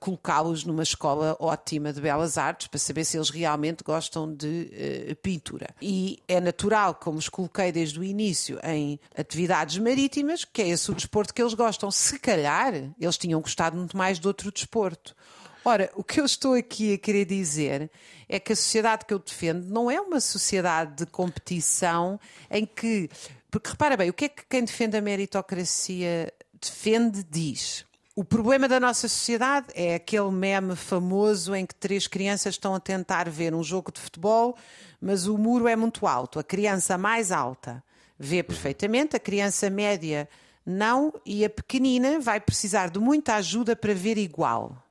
colocá-los 0.00 0.64
numa 0.64 0.82
escola 0.82 1.36
ótima 1.38 1.92
de 1.92 2.00
belas 2.00 2.38
artes 2.38 2.66
para 2.66 2.78
saber 2.78 3.04
se 3.04 3.16
eles 3.16 3.30
realmente 3.30 3.84
gostam 3.84 4.32
de 4.32 4.70
uh, 5.10 5.16
pintura. 5.16 5.68
E 5.80 6.18
é 6.26 6.40
natural, 6.40 6.94
como 6.94 7.18
os 7.18 7.28
coloquei 7.28 7.70
desde 7.70 7.98
o 7.98 8.04
início, 8.04 8.58
em 8.64 8.98
atividades 9.16 9.78
marítimas, 9.78 10.44
que 10.44 10.62
é 10.62 10.68
esse 10.68 10.90
o 10.90 10.94
desporto 10.94 11.34
que 11.34 11.42
eles 11.42 11.54
gostam. 11.54 11.90
Se 11.90 12.18
calhar, 12.18 12.74
eles 12.98 13.18
tinham 13.18 13.40
gostado 13.40 13.76
muito 13.76 13.96
mais 13.96 14.18
de 14.18 14.26
outro 14.26 14.50
desporto. 14.50 15.14
Ora, 15.64 15.90
o 15.96 16.04
que 16.04 16.20
eu 16.20 16.24
estou 16.24 16.54
aqui 16.54 16.94
a 16.94 16.98
querer 16.98 17.24
dizer 17.24 17.90
é 18.28 18.38
que 18.38 18.52
a 18.52 18.56
sociedade 18.56 19.04
que 19.04 19.12
eu 19.12 19.18
defendo 19.18 19.64
não 19.66 19.90
é 19.90 20.00
uma 20.00 20.20
sociedade 20.20 21.04
de 21.04 21.06
competição 21.06 22.20
em 22.50 22.64
que. 22.64 23.10
Porque 23.50 23.70
repara 23.70 23.96
bem, 23.96 24.08
o 24.08 24.12
que 24.12 24.26
é 24.26 24.28
que 24.28 24.44
quem 24.48 24.64
defende 24.64 24.96
a 24.96 25.00
meritocracia 25.00 26.32
defende 26.60 27.24
diz? 27.24 27.84
O 28.18 28.24
problema 28.24 28.66
da 28.66 28.80
nossa 28.80 29.08
sociedade 29.08 29.66
é 29.74 29.94
aquele 29.94 30.30
meme 30.30 30.74
famoso 30.74 31.54
em 31.54 31.66
que 31.66 31.74
três 31.74 32.06
crianças 32.06 32.54
estão 32.54 32.74
a 32.74 32.80
tentar 32.80 33.28
ver 33.28 33.54
um 33.54 33.62
jogo 33.62 33.92
de 33.92 34.00
futebol, 34.00 34.56
mas 34.98 35.26
o 35.26 35.36
muro 35.36 35.68
é 35.68 35.76
muito 35.76 36.06
alto. 36.06 36.38
A 36.38 36.42
criança 36.42 36.96
mais 36.96 37.30
alta 37.30 37.84
vê 38.18 38.42
perfeitamente, 38.42 39.14
a 39.16 39.20
criança 39.20 39.68
média 39.68 40.26
não, 40.64 41.12
e 41.26 41.44
a 41.44 41.50
pequenina 41.50 42.18
vai 42.18 42.40
precisar 42.40 42.88
de 42.88 42.98
muita 42.98 43.34
ajuda 43.34 43.76
para 43.76 43.92
ver 43.92 44.16
igual. 44.16 44.82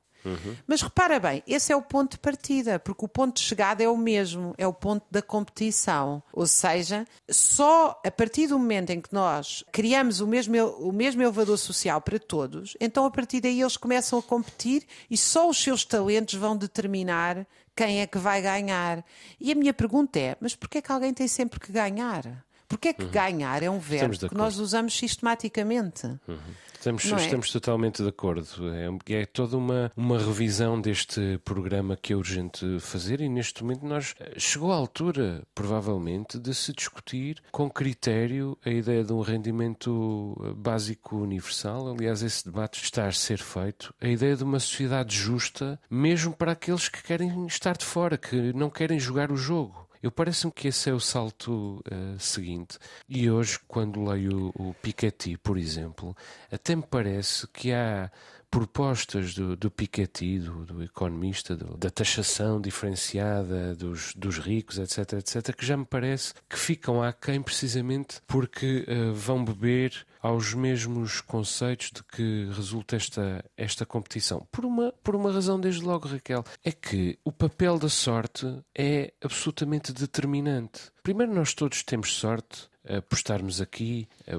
Mas 0.66 0.82
repara 0.82 1.18
bem, 1.20 1.42
esse 1.46 1.72
é 1.72 1.76
o 1.76 1.82
ponto 1.82 2.12
de 2.12 2.18
partida, 2.18 2.78
porque 2.78 3.04
o 3.04 3.08
ponto 3.08 3.36
de 3.36 3.42
chegada 3.42 3.82
é 3.82 3.88
o 3.88 3.96
mesmo, 3.96 4.54
é 4.58 4.66
o 4.66 4.72
ponto 4.72 5.04
da 5.10 5.22
competição. 5.22 6.22
Ou 6.32 6.46
seja, 6.46 7.06
só 7.30 8.00
a 8.04 8.10
partir 8.10 8.46
do 8.48 8.58
momento 8.58 8.90
em 8.90 9.00
que 9.00 9.12
nós 9.12 9.64
criamos 9.72 10.20
o 10.20 10.26
mesmo, 10.26 10.56
o 10.78 10.92
mesmo 10.92 11.22
elevador 11.22 11.58
social 11.58 12.00
para 12.00 12.18
todos, 12.18 12.76
então 12.80 13.04
a 13.04 13.10
partir 13.10 13.40
daí 13.40 13.60
eles 13.60 13.76
começam 13.76 14.18
a 14.18 14.22
competir 14.22 14.84
e 15.10 15.16
só 15.16 15.48
os 15.48 15.62
seus 15.62 15.84
talentos 15.84 16.34
vão 16.34 16.56
determinar 16.56 17.46
quem 17.74 18.00
é 18.00 18.06
que 18.06 18.18
vai 18.18 18.40
ganhar. 18.40 19.04
E 19.38 19.52
a 19.52 19.54
minha 19.54 19.74
pergunta 19.74 20.18
é: 20.18 20.36
mas 20.40 20.54
porquê 20.54 20.78
é 20.78 20.82
que 20.82 20.90
alguém 20.90 21.12
tem 21.12 21.28
sempre 21.28 21.60
que 21.60 21.70
ganhar? 21.70 22.44
Porquê 22.68 22.88
é 22.88 22.92
que 22.92 23.04
uhum. 23.04 23.10
ganhar 23.10 23.62
é 23.62 23.70
um 23.70 23.78
verbo 23.78 24.28
que 24.28 24.34
nós 24.34 24.58
usamos 24.58 24.96
sistematicamente? 24.96 26.06
Uhum. 26.26 26.38
Estamos, 26.86 27.12
é? 27.12 27.16
estamos 27.16 27.50
totalmente 27.50 28.02
de 28.02 28.08
acordo. 28.08 28.46
É, 28.72 29.14
é, 29.14 29.26
toda 29.26 29.56
uma, 29.56 29.90
uma 29.96 30.18
revisão 30.18 30.80
deste 30.80 31.40
programa 31.44 31.96
que 31.96 32.12
é 32.12 32.16
urgente 32.16 32.78
fazer 32.78 33.20
e 33.20 33.28
neste 33.28 33.64
momento 33.64 33.84
nós 33.84 34.14
eh, 34.20 34.34
chegou 34.38 34.70
a 34.70 34.76
altura, 34.76 35.42
provavelmente, 35.52 36.38
de 36.38 36.54
se 36.54 36.72
discutir 36.72 37.42
com 37.50 37.68
critério 37.68 38.56
a 38.64 38.70
ideia 38.70 39.02
de 39.02 39.12
um 39.12 39.20
rendimento 39.20 40.36
eh, 40.44 40.52
básico 40.54 41.16
universal. 41.16 41.90
Aliás, 41.90 42.22
esse 42.22 42.44
debate 42.44 42.80
está 42.80 43.08
a 43.08 43.12
ser 43.12 43.38
feito. 43.38 43.92
A 44.00 44.06
ideia 44.06 44.36
de 44.36 44.44
uma 44.44 44.60
sociedade 44.60 45.16
justa, 45.16 45.80
mesmo 45.90 46.34
para 46.34 46.52
aqueles 46.52 46.88
que 46.88 47.02
querem 47.02 47.46
estar 47.46 47.76
de 47.76 47.84
fora, 47.84 48.16
que 48.16 48.52
não 48.52 48.70
querem 48.70 49.00
jogar 49.00 49.32
o 49.32 49.36
jogo. 49.36 49.85
Eu 50.02 50.10
parece-me 50.10 50.52
que 50.52 50.68
esse 50.68 50.90
é 50.90 50.92
o 50.92 51.00
salto 51.00 51.82
uh, 51.90 52.18
seguinte. 52.18 52.78
E 53.08 53.30
hoje, 53.30 53.58
quando 53.66 54.04
leio 54.04 54.52
o, 54.54 54.70
o 54.70 54.74
Piketty, 54.74 55.36
por 55.38 55.56
exemplo, 55.58 56.16
até 56.50 56.76
me 56.76 56.82
parece 56.82 57.46
que 57.48 57.72
há 57.72 58.10
propostas 58.56 59.34
do, 59.34 59.54
do 59.54 59.70
Piketty, 59.70 60.38
do, 60.38 60.64
do 60.64 60.82
economista, 60.82 61.54
do, 61.54 61.76
da 61.76 61.90
taxação 61.90 62.58
diferenciada 62.58 63.76
dos, 63.76 64.14
dos 64.14 64.38
ricos, 64.38 64.78
etc., 64.78 65.12
etc., 65.18 65.54
que 65.54 65.66
já 65.66 65.76
me 65.76 65.84
parece 65.84 66.32
que 66.48 66.58
ficam 66.58 67.02
aquém 67.02 67.42
precisamente 67.42 68.18
porque 68.26 68.86
uh, 68.88 69.12
vão 69.12 69.44
beber 69.44 70.06
aos 70.22 70.54
mesmos 70.54 71.20
conceitos 71.20 71.90
de 71.94 72.02
que 72.02 72.46
resulta 72.46 72.96
esta, 72.96 73.44
esta 73.58 73.84
competição. 73.84 74.48
Por 74.50 74.64
uma, 74.64 74.90
por 75.04 75.14
uma 75.14 75.30
razão, 75.30 75.60
desde 75.60 75.84
logo, 75.84 76.08
Raquel, 76.08 76.42
é 76.64 76.72
que 76.72 77.18
o 77.22 77.30
papel 77.30 77.78
da 77.78 77.90
sorte 77.90 78.46
é 78.74 79.12
absolutamente 79.22 79.92
determinante. 79.92 80.90
Primeiro, 81.02 81.34
nós 81.34 81.52
todos 81.52 81.82
temos 81.82 82.14
sorte 82.14 82.70
por 83.08 83.16
estarmos 83.16 83.60
aqui, 83.60 84.08
a, 84.26 84.36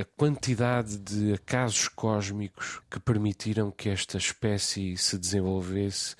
a, 0.00 0.04
quantidade 0.16 0.98
de 0.98 1.32
acasos 1.34 1.88
cósmicos 1.88 2.80
que 2.90 2.98
permitiram 2.98 3.70
que 3.70 3.88
esta 3.88 4.18
espécie 4.18 4.96
se 4.96 5.18
desenvolvesse 5.18 6.16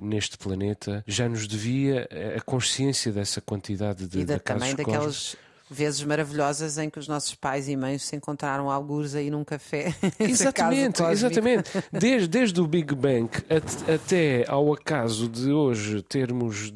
neste 0.00 0.36
planeta. 0.36 1.02
Já 1.06 1.28
nos 1.28 1.46
devia 1.46 2.08
a 2.36 2.40
consciência 2.40 3.10
dessa 3.10 3.40
quantidade 3.40 4.06
de, 4.06 4.20
e 4.20 4.24
da, 4.24 4.34
de 4.34 4.40
acasos 4.40 4.68
também 4.68 4.76
daquelas 4.76 5.36
vezes 5.70 6.02
maravilhosas 6.02 6.78
em 6.78 6.88
que 6.88 6.98
os 6.98 7.08
nossos 7.08 7.34
pais 7.34 7.68
e 7.68 7.76
mães 7.76 8.02
se 8.02 8.16
encontraram 8.16 8.70
alguns 8.70 9.14
aí 9.14 9.30
num 9.30 9.44
café. 9.44 9.94
Exatamente, 10.18 11.02
exatamente. 11.02 11.70
Desde, 11.92 12.28
desde 12.28 12.60
o 12.60 12.66
Big 12.66 12.94
Bang 12.94 13.30
até 13.92 14.44
ao 14.48 14.72
acaso 14.72 15.28
de 15.28 15.50
hoje 15.50 16.02
termos 16.02 16.72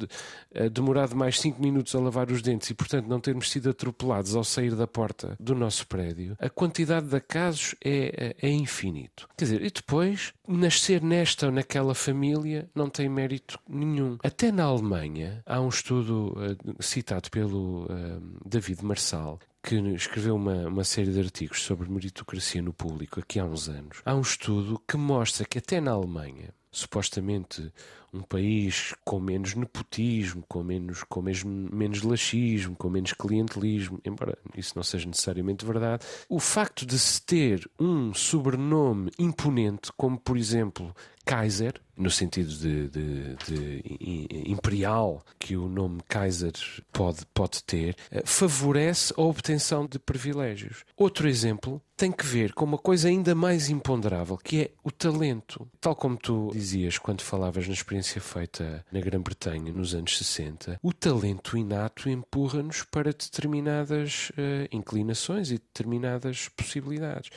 eh, 0.53 0.69
demorado 0.69 1.15
mais 1.15 1.39
5 1.39 1.61
minutos 1.61 1.95
a 1.95 1.99
lavar 1.99 2.29
os 2.29 2.41
dentes 2.41 2.69
e, 2.69 2.73
portanto, 2.73 3.07
não 3.07 3.21
termos 3.21 3.49
sido 3.49 3.69
atropelados 3.69 4.35
ao 4.35 4.43
sair 4.43 4.75
da 4.75 4.85
porta 4.85 5.35
do 5.39 5.55
nosso 5.55 5.87
prédio, 5.87 6.35
a 6.39 6.49
quantidade 6.49 7.07
de 7.07 7.15
acasos 7.15 7.73
é, 7.83 8.35
é, 8.41 8.47
é 8.47 8.51
infinito. 8.51 9.29
Quer 9.37 9.45
dizer, 9.45 9.61
e 9.63 9.71
depois, 9.71 10.33
nascer 10.45 11.01
nesta 11.01 11.45
ou 11.45 11.51
naquela 11.51 11.95
família 11.95 12.69
não 12.75 12.89
tem 12.89 13.07
mérito 13.07 13.57
nenhum. 13.67 14.17
Até 14.23 14.51
na 14.51 14.65
Alemanha, 14.65 15.41
há 15.45 15.61
um 15.61 15.69
estudo 15.69 16.33
uh, 16.33 16.83
citado 16.83 17.29
pelo 17.29 17.85
uh, 17.85 18.21
David 18.45 18.80
Marçal 18.85 19.39
que 19.63 19.75
escreveu 19.75 20.35
uma, 20.35 20.67
uma 20.67 20.83
série 20.83 21.11
de 21.11 21.19
artigos 21.19 21.61
sobre 21.61 21.89
meritocracia 21.89 22.61
no 22.61 22.73
público 22.73 23.19
aqui 23.19 23.39
há 23.39 23.45
uns 23.45 23.69
anos. 23.69 24.01
Há 24.03 24.15
um 24.15 24.21
estudo 24.21 24.81
que 24.87 24.97
mostra 24.97 25.45
que 25.45 25.59
até 25.59 25.79
na 25.79 25.91
Alemanha 25.91 26.53
supostamente 26.71 27.71
um 28.13 28.21
país 28.21 28.93
com 29.05 29.19
menos 29.19 29.55
nepotismo, 29.55 30.43
com 30.47 30.63
menos, 30.63 31.03
com 31.03 31.21
mesmo, 31.21 31.69
menos 31.71 32.01
laxismo, 32.01 32.75
com 32.75 32.89
menos 32.89 33.13
clientelismo, 33.13 33.99
embora 34.05 34.37
isso 34.55 34.73
não 34.75 34.83
seja 34.83 35.07
necessariamente 35.07 35.65
verdade, 35.65 36.05
o 36.27 36.39
facto 36.39 36.85
de 36.85 36.99
se 36.99 37.21
ter 37.21 37.69
um 37.79 38.13
sobrenome 38.13 39.11
imponente, 39.17 39.91
como 39.95 40.19
por 40.19 40.37
exemplo 40.37 40.93
Kaiser, 41.25 41.73
no 41.95 42.09
sentido 42.09 42.49
de, 42.49 42.89
de, 42.89 43.35
de, 43.35 44.49
imperial 44.49 45.23
que 45.39 45.55
o 45.55 45.69
nome 45.69 46.01
Kaiser 46.07 46.53
pode, 46.91 47.25
pode 47.33 47.63
ter, 47.63 47.95
eh, 48.09 48.23
favorece 48.25 49.13
a 49.15 49.21
obtenção 49.21 49.85
de 49.85 49.99
privilégios. 49.99 50.83
Outro 50.97 51.29
exemplo 51.29 51.81
tem 52.01 52.11
que 52.11 52.25
ver 52.25 52.51
com 52.53 52.65
uma 52.65 52.79
coisa 52.79 53.09
ainda 53.09 53.35
mais 53.35 53.69
imponderável, 53.69 54.35
que 54.35 54.61
é 54.61 54.71
o 54.83 54.89
talento. 54.89 55.69
Tal 55.79 55.95
como 55.95 56.17
tu 56.17 56.49
dizias 56.51 56.97
quando 56.97 57.21
falavas 57.21 57.67
na 57.67 57.75
experiência 57.75 58.19
feita 58.19 58.83
na 58.91 58.99
Grã-Bretanha 58.99 59.71
nos 59.71 59.93
anos 59.93 60.17
60, 60.17 60.79
o 60.81 60.91
talento 60.91 61.55
inato 61.55 62.09
empurra-nos 62.09 62.81
para 62.81 63.11
determinadas 63.11 64.31
uh, 64.31 64.67
inclinações 64.71 65.51
e 65.51 65.59
determinadas 65.59 66.49
possibilidades. 66.49 67.29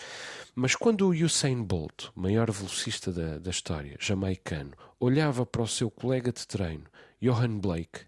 Mas 0.55 0.75
quando 0.75 1.09
o 1.09 1.11
Usain 1.11 1.63
Bolt, 1.63 2.07
maior 2.15 2.51
velocista 2.51 3.13
da, 3.13 3.37
da 3.37 3.51
história, 3.51 3.99
jamaicano, 4.01 4.73
olhava 4.99 5.45
para 5.45 5.61
o 5.61 5.69
seu 5.69 5.91
colega 5.91 6.33
de 6.33 6.47
treino, 6.47 6.85
Johan 7.25 7.59
Blake, 7.59 8.01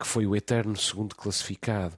que 0.00 0.06
foi 0.06 0.26
o 0.26 0.34
eterno 0.34 0.74
segundo 0.76 1.14
classificado 1.14 1.94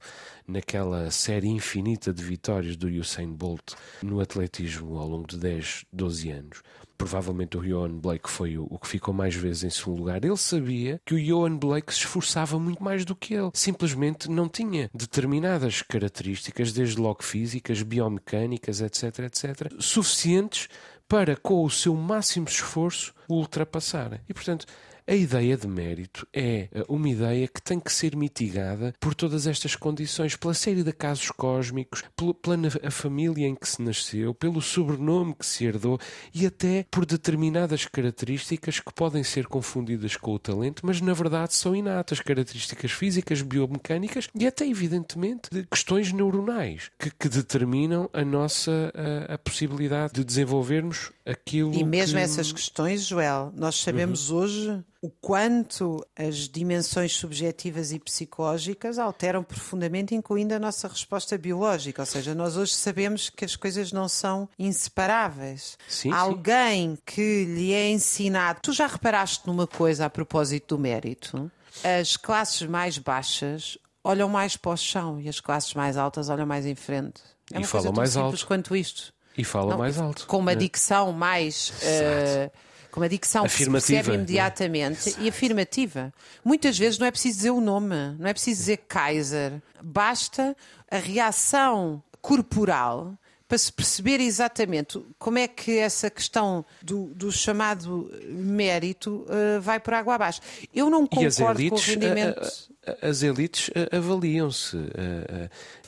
naquela 0.47 1.09
série 1.11 1.47
infinita 1.47 2.13
de 2.13 2.23
vitórias 2.23 2.77
do 2.77 2.89
Usain 2.89 3.33
Bolt 3.33 3.75
no 4.03 4.21
atletismo 4.21 4.99
ao 4.99 5.09
longo 5.09 5.29
de 5.29 5.39
10, 5.39 5.87
12 5.93 6.31
anos. 6.31 6.63
Provavelmente 6.99 7.57
o 7.57 7.61
Johan 7.61 7.99
Blake 7.99 8.29
foi 8.29 8.59
o, 8.59 8.79
que 8.79 8.89
ficou 8.89 9.15
mais 9.15 9.35
vezes 9.35 9.65
em 9.65 9.71
segundo 9.71 9.99
lugar. 9.99 10.25
Ele 10.25 10.37
sabia 10.37 11.01
que 11.05 11.15
o 11.15 11.23
Johan 11.23 11.57
Blake 11.57 11.93
se 11.93 12.01
esforçava 12.01 12.59
muito 12.59 12.83
mais 12.83 13.05
do 13.05 13.15
que 13.15 13.35
ele. 13.35 13.51
Simplesmente 13.55 14.29
não 14.29 14.49
tinha 14.49 14.91
determinadas 14.93 15.83
características, 15.83 16.73
desde 16.73 17.01
logo 17.01 17.23
físicas, 17.23 17.83
biomecânicas, 17.83 18.81
etc, 18.81 19.21
etc, 19.21 19.73
suficientes 19.79 20.69
para, 21.09 21.37
com 21.37 21.65
o 21.65 21.71
seu 21.71 21.95
máximo 21.95 22.47
esforço, 22.49 23.13
o 23.29 23.35
ultrapassarem. 23.35 24.21
E, 24.29 24.35
portanto, 24.35 24.67
a 25.07 25.15
ideia 25.15 25.57
de 25.57 25.67
mérito 25.67 26.27
é 26.33 26.69
eh, 26.73 26.85
uma 26.89 27.09
ideia 27.09 27.47
que 27.47 27.61
tem 27.61 27.79
que 27.79 27.93
ser 27.93 28.17
mitigada 28.17 28.95
por 28.99 29.15
todas 29.15 29.47
estas 29.47 29.77
condições, 29.77 30.35
pela 30.35 30.55
série 30.55 30.83
de 30.83 30.93
casos 30.93 31.31
cósmicos, 31.31 32.03
pela 32.17 32.55
a 32.83 32.91
família 32.91 33.47
em 33.47 33.55
que 33.55 33.69
se 33.69 33.83
nasceu, 33.83 34.33
pelo 34.33 34.63
sobrenome 34.63 35.35
que 35.35 35.45
se 35.45 35.67
herdou 35.67 35.99
e 36.33 36.47
até 36.47 36.87
por 36.91 37.05
determinadas 37.05 37.85
características 37.85 38.81
que 38.81 38.93
podem 38.95 39.23
ser 39.23 39.47
confundidas 39.47 40.17
com 40.17 40.33
o 40.33 40.39
talento, 40.39 40.87
mas 40.87 41.01
na 41.01 41.13
verdade 41.13 41.55
são 41.55 41.77
inatas, 41.77 42.21
características 42.21 42.93
físicas, 42.93 43.43
biomecânicas 43.43 44.29
e 44.35 44.47
até, 44.47 44.67
evidentemente, 44.67 45.51
de 45.51 45.65
questões 45.65 46.13
neuronais 46.13 46.91
que, 46.99 47.11
que 47.11 47.29
determinam 47.29 48.09
a 48.13 48.25
nossa 48.25 48.93
a, 49.29 49.35
a, 49.35 49.39
possibilidade 49.39 50.15
de 50.15 50.25
desenvolvermos 50.25 51.13
aquilo. 51.27 51.75
E 51.75 51.85
mesmo 51.85 52.17
que... 52.17 52.25
essas 52.25 52.51
questões, 52.51 53.05
Joel, 53.05 53.53
nós 53.55 53.75
sabemos 53.77 54.31
uhum. 54.31 54.39
hoje 54.39 54.85
o 55.05 55.11
quanto 55.21 56.03
as 56.17 56.49
dimensões 56.49 57.13
subjetivas 57.13 57.93
e 57.93 57.99
psicológicas 57.99 58.99
alteram 58.99 59.43
profundamente, 59.43 60.15
incluindo 60.15 60.55
a 60.55 60.59
nossa 60.59 60.89
resposta 60.89 61.37
biológica. 61.37 62.01
Ou 62.01 62.07
seja, 62.07 62.35
nós 62.35 62.57
hoje 62.57 62.73
sabemos 62.73 63.29
que 63.29 63.45
as 63.45 63.55
coisas 63.55 63.93
não 63.93 64.09
são 64.09 64.49
inseparáveis. 64.59 65.77
Sim, 65.87 66.11
Alguém 66.11 66.97
sim. 66.97 67.03
que 67.05 67.45
lhe 67.45 67.75
é 67.75 67.91
ensinado. 67.91 68.61
Tu 68.63 68.73
já 68.73 68.87
reparaste 68.87 69.47
numa 69.47 69.67
coisa 69.67 70.07
a 70.07 70.11
propósito 70.11 70.75
do 70.75 70.81
mérito? 70.81 71.53
As 72.01 72.17
classes 72.17 72.67
mais 72.67 72.97
baixas 72.97 73.77
olham 74.03 74.31
mais 74.31 74.57
para 74.57 74.73
o 74.73 74.77
chão 74.77 75.21
e 75.21 75.29
as 75.29 75.39
classes 75.39 75.75
mais 75.75 75.99
altas 75.99 76.31
olham 76.31 76.47
mais 76.47 76.65
em 76.65 76.75
frente. 76.75 77.21
É 77.53 77.61
e 77.61 77.65
falam 77.65 77.93
mais 77.93 78.17
alto. 78.17 78.47
quanto 78.47 78.75
isto. 78.75 79.13
E 79.37 79.45
falam 79.45 79.77
mais 79.77 79.99
alto. 79.99 80.27
Com 80.27 80.39
uma 80.39 80.53
é. 80.53 80.57
dicção 80.57 81.13
mais. 81.13 81.69
Uh, 81.83 82.51
com 82.95 83.01
uma 83.01 83.09
dicção 83.09 83.43
que 83.43 83.51
se 83.51 83.69
percebe 83.69 84.13
é? 84.13 84.15
imediatamente 84.15 85.17
e 85.19 85.29
afirmativa. 85.29 86.15
Muitas 86.45 86.79
vezes 86.79 86.97
não 86.97 87.09
é 87.09 87.11
preciso 87.11 87.39
dizer 87.39 87.51
o 87.51 87.61
nome, 87.61 87.97
não 88.21 88.29
é 88.29 88.33
preciso 88.33 88.61
dizer 88.61 88.77
Kaiser. 88.87 89.61
Basta 89.83 90.57
a 90.89 90.99
reação 90.99 92.01
corporal 92.23 93.19
para 93.49 93.59
se 93.59 93.73
perceber 93.73 94.21
exatamente 94.21 95.05
como 95.19 95.39
é 95.39 95.49
que 95.49 95.77
essa 95.77 96.09
questão 96.09 96.65
do, 96.81 97.07
do 97.07 97.33
chamado 97.33 98.09
mérito 98.29 99.27
uh, 99.27 99.61
vai 99.61 99.81
por 99.81 99.93
água 99.93 100.15
abaixo. 100.15 100.41
Eu 100.73 100.89
não 100.89 101.05
concordo 101.05 101.61
elites, 101.61 101.85
com 101.85 101.91
o 101.91 101.95
rendimento. 101.95 102.74
As 103.01 103.23
elites 103.23 103.71
avaliam-se. 103.91 104.77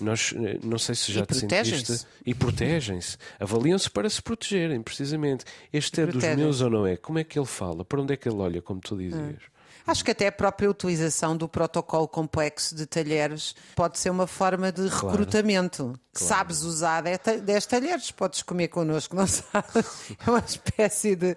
Nós, 0.00 0.34
não 0.62 0.78
sei 0.78 0.94
se 0.94 1.12
já 1.12 1.22
e 1.22 1.26
te 1.26 1.34
sentiste. 1.34 2.06
E 2.24 2.34
protegem-se. 2.34 3.16
Avaliam-se 3.38 3.90
para 3.90 4.08
se 4.08 4.22
protegerem, 4.22 4.82
precisamente. 4.82 5.44
Este 5.72 6.00
e 6.00 6.04
é 6.04 6.06
dos 6.06 6.24
meus 6.24 6.60
ou 6.60 6.70
não 6.70 6.86
é? 6.86 6.96
Como 6.96 7.18
é 7.18 7.24
que 7.24 7.38
ele 7.38 7.46
fala? 7.46 7.84
Para 7.84 8.00
onde 8.00 8.14
é 8.14 8.16
que 8.16 8.28
ele 8.28 8.38
olha, 8.38 8.62
como 8.62 8.80
tu 8.80 8.96
dizias? 8.96 9.20
Hum. 9.20 9.56
Acho 9.86 10.04
que 10.04 10.10
até 10.10 10.26
a 10.26 10.32
própria 10.32 10.68
utilização 10.68 11.36
do 11.36 11.48
protocolo 11.48 12.08
complexo 12.08 12.74
de 12.74 12.86
talheres 12.86 13.54
pode 13.76 14.00
ser 14.00 14.10
uma 14.10 14.26
forma 14.26 14.72
de 14.72 14.88
recrutamento. 14.88 15.84
Claro. 15.84 16.00
Sabes 16.24 16.62
usar 16.62 17.02
10 17.02 17.66
talheres, 17.66 18.10
podes 18.10 18.42
comer 18.42 18.68
connosco, 18.68 19.14
não 19.14 19.26
sabes? 19.28 20.12
É 20.24 20.30
uma 20.30 20.40
espécie 20.40 21.16
de 21.16 21.36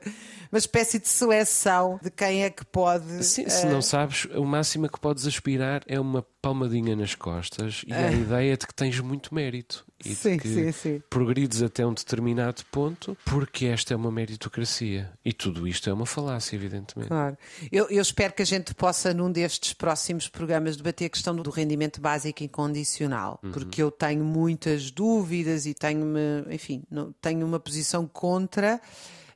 uma 0.52 0.58
espécie 0.58 1.00
de 1.00 1.08
seleção 1.08 2.00
de 2.02 2.10
quem 2.10 2.44
é 2.44 2.50
que 2.50 2.66
pode. 2.66 3.24
Sim, 3.24 3.46
uh... 3.46 3.50
se 3.50 3.66
não 3.68 3.82
sabes, 3.82 4.26
o 4.36 4.44
máximo 4.44 4.90
que 4.90 5.00
podes 5.00 5.28
aspirar 5.28 5.84
é 5.88 6.00
uma 6.00 6.26
palmadinha 6.42 6.96
nas 6.96 7.14
costas 7.16 7.84
e 7.86 7.92
uh... 7.92 7.96
a 7.96 8.12
ideia 8.12 8.58
de 8.58 8.66
que 8.66 8.74
tens 8.74 9.00
muito 9.00 9.34
mérito 9.34 9.86
e 10.04 10.16
sim, 10.16 10.38
de 10.38 10.40
que 10.40 10.48
sim, 10.48 10.72
sim. 10.72 11.04
progrides 11.10 11.62
até 11.62 11.86
um 11.86 11.94
determinado 11.94 12.64
ponto, 12.72 13.18
porque 13.26 13.66
esta 13.66 13.94
é 13.94 13.98
uma 13.98 14.12
meritocracia. 14.12 15.12
E 15.26 15.34
tudo 15.34 15.68
isto 15.68 15.90
é 15.90 15.94
uma 15.94 16.06
falácia, 16.06 16.56
evidentemente. 16.56 17.10
Claro. 17.10 17.38
Eu, 17.72 17.90
eu 17.90 18.02
espero 18.02 18.34
que 18.34 18.42
a 18.42 18.46
gente 18.46 18.74
possa, 18.74 19.14
num 19.14 19.32
destes 19.32 19.74
próximos 19.74 20.30
programas, 20.30 20.78
debater 20.78 21.08
a 21.08 21.10
questão 21.10 21.36
do 21.36 21.50
rendimento 21.50 22.00
básico 22.00 22.44
incondicional, 22.44 23.40
uhum. 23.44 23.52
porque 23.52 23.84
eu 23.84 23.92
tenho 23.92 24.24
muitas 24.70 24.92
dúvidas 24.92 25.66
e 25.66 25.74
tenho-me, 25.74 26.46
enfim, 26.54 26.84
tenho 27.22 27.46
uma 27.46 27.60
posição 27.60 28.08
contra 28.08 28.80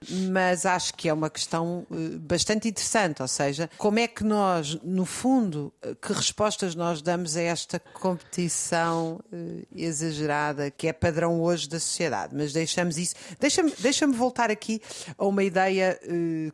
mas 0.10 0.66
acho 0.66 0.94
que 0.96 1.08
é 1.08 1.14
uma 1.14 1.30
questão 1.30 1.86
eh, 1.92 2.18
bastante 2.20 2.68
interessante, 2.68 3.22
ou 3.22 3.28
seja, 3.28 3.70
como 3.78 4.00
é 4.00 4.08
que 4.08 4.24
nós, 4.24 4.78
no 4.84 5.06
fundo, 5.06 5.74
eh, 5.82 5.96
que 5.96 6.12
respostas 6.14 6.76
nós 6.76 7.02
damos 7.02 7.38
a 7.38 7.42
esta 7.42 7.80
competição 7.80 9.20
eh, 9.32 9.66
exagerada 9.74 10.70
que 10.70 10.88
é 10.88 10.94
padrão 10.94 11.42
hoje 11.42 11.70
da 11.70 11.80
sociedade, 11.80 12.36
mas 12.36 12.54
deixamos 12.54 12.98
isso. 12.98 13.16
Deixa-me 13.40 13.72
deixa 13.80 14.06
voltar 14.08 14.52
aqui 14.52 14.82
a 15.18 15.26
uma 15.26 15.44
ideia 15.44 15.98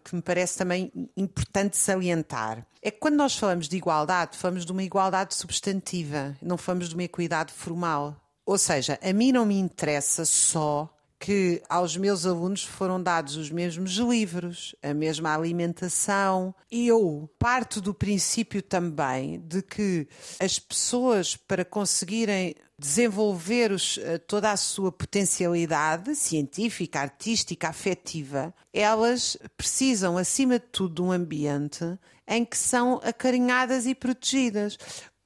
que 0.03 0.15
me 0.15 0.21
parece 0.21 0.57
também 0.57 0.91
importante 1.17 1.75
salientar. 1.75 2.65
É 2.81 2.91
que 2.91 2.99
quando 2.99 3.15
nós 3.15 3.35
falamos 3.35 3.67
de 3.67 3.75
igualdade, 3.75 4.37
falamos 4.37 4.65
de 4.65 4.71
uma 4.71 4.83
igualdade 4.83 5.33
substantiva, 5.33 6.35
não 6.41 6.57
falamos 6.57 6.89
de 6.89 6.95
uma 6.95 7.03
equidade 7.03 7.51
formal. 7.51 8.15
Ou 8.49 8.57
seja, 8.57 8.97
a 9.03 9.13
mim 9.13 9.31
não 9.31 9.45
me 9.45 9.59
interessa 9.59 10.25
só 10.25 10.91
que 11.19 11.61
aos 11.69 11.95
meus 11.95 12.25
alunos 12.25 12.63
foram 12.63 12.99
dados 12.99 13.35
os 13.35 13.51
mesmos 13.51 13.91
livros, 13.91 14.73
a 14.81 14.91
mesma 14.91 15.35
alimentação. 15.35 16.55
E 16.71 16.87
eu 16.87 17.29
parto 17.37 17.79
do 17.79 17.93
princípio 17.93 18.63
também 18.63 19.39
de 19.41 19.61
que 19.61 20.07
as 20.39 20.57
pessoas, 20.57 21.35
para 21.35 21.63
conseguirem 21.63 22.55
desenvolver 22.75 23.71
os, 23.71 23.99
eh, 23.99 24.17
toda 24.17 24.51
a 24.51 24.57
sua 24.57 24.91
potencialidade 24.91 26.15
científica, 26.15 27.01
artística, 27.01 27.67
afetiva, 27.67 28.51
elas 28.73 29.37
precisam, 29.55 30.17
acima 30.17 30.57
de 30.57 30.65
tudo, 30.71 30.95
de 30.95 31.01
um 31.03 31.11
ambiente 31.11 31.85
em 32.27 32.43
que 32.43 32.57
são 32.57 32.99
acarinhadas 33.03 33.85
e 33.85 33.93
protegidas. 33.93 34.75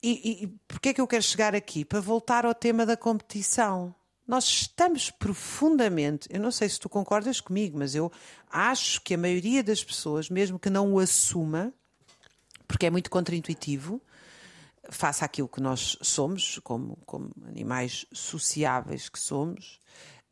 E, 0.03 0.43
e 0.43 0.47
porquê 0.67 0.89
é 0.89 0.93
que 0.93 1.01
eu 1.01 1.07
quero 1.07 1.23
chegar 1.23 1.55
aqui? 1.55 1.85
Para 1.85 2.01
voltar 2.01 2.45
ao 2.45 2.53
tema 2.53 2.85
da 2.85 2.97
competição 2.97 3.95
nós 4.27 4.45
estamos 4.45 5.11
profundamente, 5.11 6.29
eu 6.31 6.39
não 6.39 6.51
sei 6.51 6.69
se 6.69 6.79
tu 6.79 6.87
concordas 6.87 7.41
comigo, 7.41 7.77
mas 7.77 7.93
eu 7.93 8.11
acho 8.49 9.01
que 9.01 9.13
a 9.13 9.17
maioria 9.17 9.61
das 9.63 9.83
pessoas, 9.83 10.29
mesmo 10.29 10.57
que 10.57 10.69
não 10.69 10.93
o 10.93 10.99
assuma, 10.99 11.73
porque 12.67 12.85
é 12.85 12.89
muito 12.89 13.09
contraintuitivo, 13.09 14.01
face 14.89 15.23
àquilo 15.23 15.47
que 15.47 15.61
nós 15.61 15.97
somos, 16.01 16.59
como, 16.59 16.97
como 17.05 17.31
animais 17.47 18.05
sociáveis 18.13 19.09
que 19.09 19.19
somos, 19.19 19.79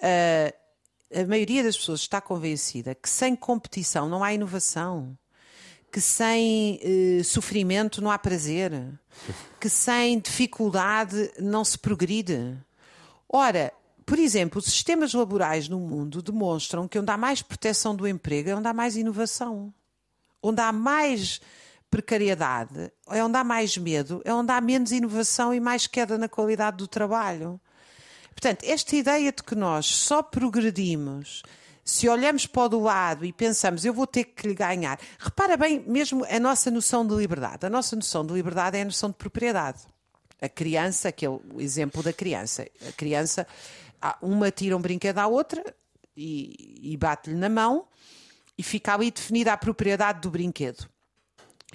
uh, 0.02 0.62
a 1.14 1.26
maioria 1.26 1.62
das 1.62 1.78
pessoas 1.78 2.00
está 2.00 2.22
convencida 2.22 2.96
que 2.96 3.10
sem 3.10 3.36
competição 3.36 4.08
não 4.08 4.24
há 4.24 4.34
inovação, 4.34 5.18
que 5.92 6.00
sem 6.00 6.80
uh, 6.82 7.24
sofrimento 7.24 8.02
não 8.02 8.10
há 8.10 8.18
prazer, 8.18 8.72
que 9.60 9.68
sem 9.68 10.20
dificuldade 10.20 11.32
não 11.40 11.66
se 11.66 11.78
progride. 11.78 12.58
Ora, 13.28 13.74
por 14.06 14.18
exemplo, 14.18 14.60
os 14.60 14.66
sistemas 14.66 15.14
laborais 15.14 15.68
no 15.68 15.80
mundo 15.80 16.22
demonstram 16.22 16.88
que 16.88 16.98
onde 16.98 17.12
há 17.12 17.18
mais 17.18 17.42
proteção 17.42 17.96
do 17.96 18.08
emprego 18.08 18.50
é 18.50 18.56
onde 18.56 18.68
há 18.68 18.74
mais 18.74 18.96
inovação. 18.96 19.74
onde 20.44 20.60
há 20.60 20.72
mais 20.72 21.40
precariedade, 21.90 22.92
é 23.10 23.24
onde 23.24 23.38
há 23.38 23.44
mais 23.44 23.78
medo, 23.78 24.22
é 24.24 24.34
onde 24.34 24.52
há 24.52 24.60
menos 24.60 24.92
inovação 24.92 25.54
e 25.54 25.60
mais 25.60 25.86
queda 25.86 26.18
na 26.18 26.28
qualidade 26.28 26.78
do 26.78 26.88
trabalho. 26.88 27.60
Portanto, 28.32 28.64
esta 28.64 28.96
ideia 28.96 29.32
de 29.32 29.44
que 29.44 29.54
nós 29.54 29.86
só 29.86 30.24
progredimos 30.24 31.44
se 31.84 32.08
olhamos 32.08 32.46
para 32.46 32.76
o 32.76 32.80
lado 32.82 33.26
e 33.26 33.34
pensamos, 33.34 33.84
eu 33.84 33.94
vou 33.94 34.06
ter 34.06 34.26
que 34.26 34.48
lhe 34.48 34.54
ganhar. 34.54 35.00
Repara 35.20 35.58
bem, 35.58 35.84
mesmo 35.88 36.26
a 36.26 36.40
nossa 36.40 36.70
noção 36.70 37.06
de 37.06 37.16
liberdade. 37.16 37.66
A 37.66 37.70
nossa 37.70 37.96
noção 37.96 38.26
de 38.26 38.34
liberdade 38.34 38.78
é 38.78 38.82
a 38.82 38.86
noção 38.86 39.10
de 39.10 39.16
propriedade. 39.16 39.80
A 40.42 40.50
criança, 40.50 41.10
aquele 41.10 41.40
exemplo 41.58 42.04
da 42.04 42.14
criança. 42.14 42.68
A 42.88 42.92
criança, 42.92 43.48
uma 44.22 44.52
tira 44.52 44.76
um 44.76 44.82
brinquedo 44.82 45.20
à 45.20 45.28
outra 45.28 45.64
e, 46.16 46.80
e 46.94 46.98
bate-lhe 46.98 47.36
na 47.36 47.50
mão 47.50 47.88
e 48.58 48.64
fica 48.64 48.94
ali 48.94 49.10
definida 49.10 49.54
a 49.54 49.58
propriedade 49.58 50.22
do 50.22 50.30
brinquedo. 50.30 50.91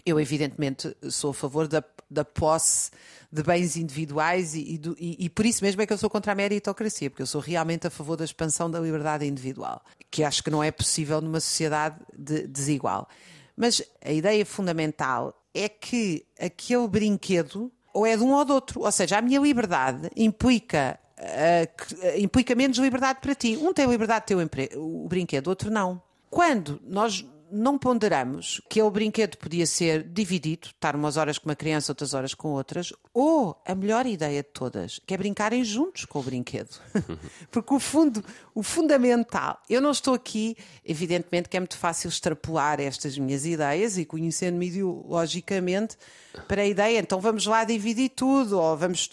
Eu, 0.07 0.21
evidentemente, 0.21 0.97
sou 1.11 1.33
a 1.33 1.35
favor 1.35 1.67
da, 1.67 1.83
da 2.09 2.25
posse 2.25 2.93
de 3.31 3.43
bens 3.43 3.77
individuais 3.77 4.55
e, 4.55 4.75
e, 4.75 4.79
do, 4.79 4.97
e, 4.99 5.27
e, 5.27 5.29
por 5.29 5.45
isso 5.45 5.65
mesmo 5.65 5.83
é 5.83 5.87
que 5.87 5.93
eu 5.93 5.99
sou 5.99 6.09
contra 6.09 6.31
a 6.31 6.35
meritocracia, 6.35 7.11
porque 7.11 7.23
eu 7.23 7.27
sou 7.27 7.41
realmente 7.41 7.89
a 7.89 7.91
favor 7.91 8.17
da 8.17 8.25
expansão 8.25 8.71
da 8.71 8.79
liberdade 8.79 9.27
individual, 9.27 9.83
que 10.09 10.23
acho 10.23 10.45
que 10.45 10.51
não 10.51 10.63
é 10.63 10.71
possível 10.71 11.21
numa 11.21 11.41
sociedade 11.41 11.97
de, 12.17 12.47
desigual. 12.47 13.09
Mas 13.57 13.83
a 14.01 14.13
ideia 14.13 14.47
fundamental 14.47 15.35
é 15.53 15.69
que 15.69 16.25
aquele 16.39 16.87
brinquedo 16.87 17.73
ou 17.93 18.07
é 18.07 18.17
de 18.17 18.23
um 18.23 18.33
ou 18.33 18.45
do 18.45 18.55
outro, 18.55 18.83
ou 18.83 18.93
seja, 18.93 19.19
a 19.19 19.23
minha 19.23 19.41
liberdade 19.41 20.09
implica 20.17 20.99
Uh, 21.19 22.21
implica 22.21 22.55
menos 22.55 22.77
liberdade 22.77 23.21
para 23.23 23.35
ti. 23.35 23.57
Um 23.57 23.73
tem 23.73 23.87
liberdade 23.87 24.27
de 24.27 24.47
ter 24.47 24.77
o, 24.77 25.07
o 25.07 25.09
brinquedo, 25.09 25.49
outro 25.49 25.71
não. 25.71 26.03
Quando 26.29 26.79
nós 26.85 27.25
não 27.51 27.79
ponderamos 27.79 28.61
que 28.69 28.83
o 28.83 28.91
brinquedo 28.91 29.37
podia 29.37 29.67
ser 29.67 30.03
dividido, 30.03 30.69
estar 30.69 30.97
umas 30.97 31.17
horas 31.17 31.39
com 31.39 31.49
uma 31.49 31.57
criança, 31.57 31.93
outras 31.93 32.15
horas 32.15 32.35
com 32.35 32.49
outras, 32.49 32.93
ou 33.13 33.61
a 33.65 33.75
melhor 33.75 34.07
ideia 34.07 34.43
de 34.43 34.49
todas, 34.49 35.01
que 35.07 35.15
é 35.15 35.17
brincarem 35.17 35.65
juntos 35.65 36.05
com 36.05 36.19
o 36.19 36.23
brinquedo. 36.23 36.71
Porque 37.51 37.75
o 37.75 37.81
fundo, 37.81 38.25
o 38.55 38.63
fundamental, 38.63 39.61
eu 39.69 39.81
não 39.81 39.91
estou 39.91 40.15
aqui, 40.15 40.57
evidentemente 40.85 41.49
que 41.49 41.57
é 41.57 41.61
muito 41.61 41.77
fácil 41.77 42.09
extrapolar 42.09 42.81
estas 42.81 43.19
minhas 43.19 43.45
ideias 43.47 43.99
e 43.99 44.05
conhecendo-me 44.05 44.69
ideologicamente 44.69 45.97
para 46.49 46.63
a 46.63 46.67
ideia, 46.67 46.99
então 46.99 47.21
vamos 47.21 47.47
lá 47.47 47.65
dividir 47.65 48.11
tudo, 48.11 48.59
ou 48.59 48.77
vamos. 48.77 49.11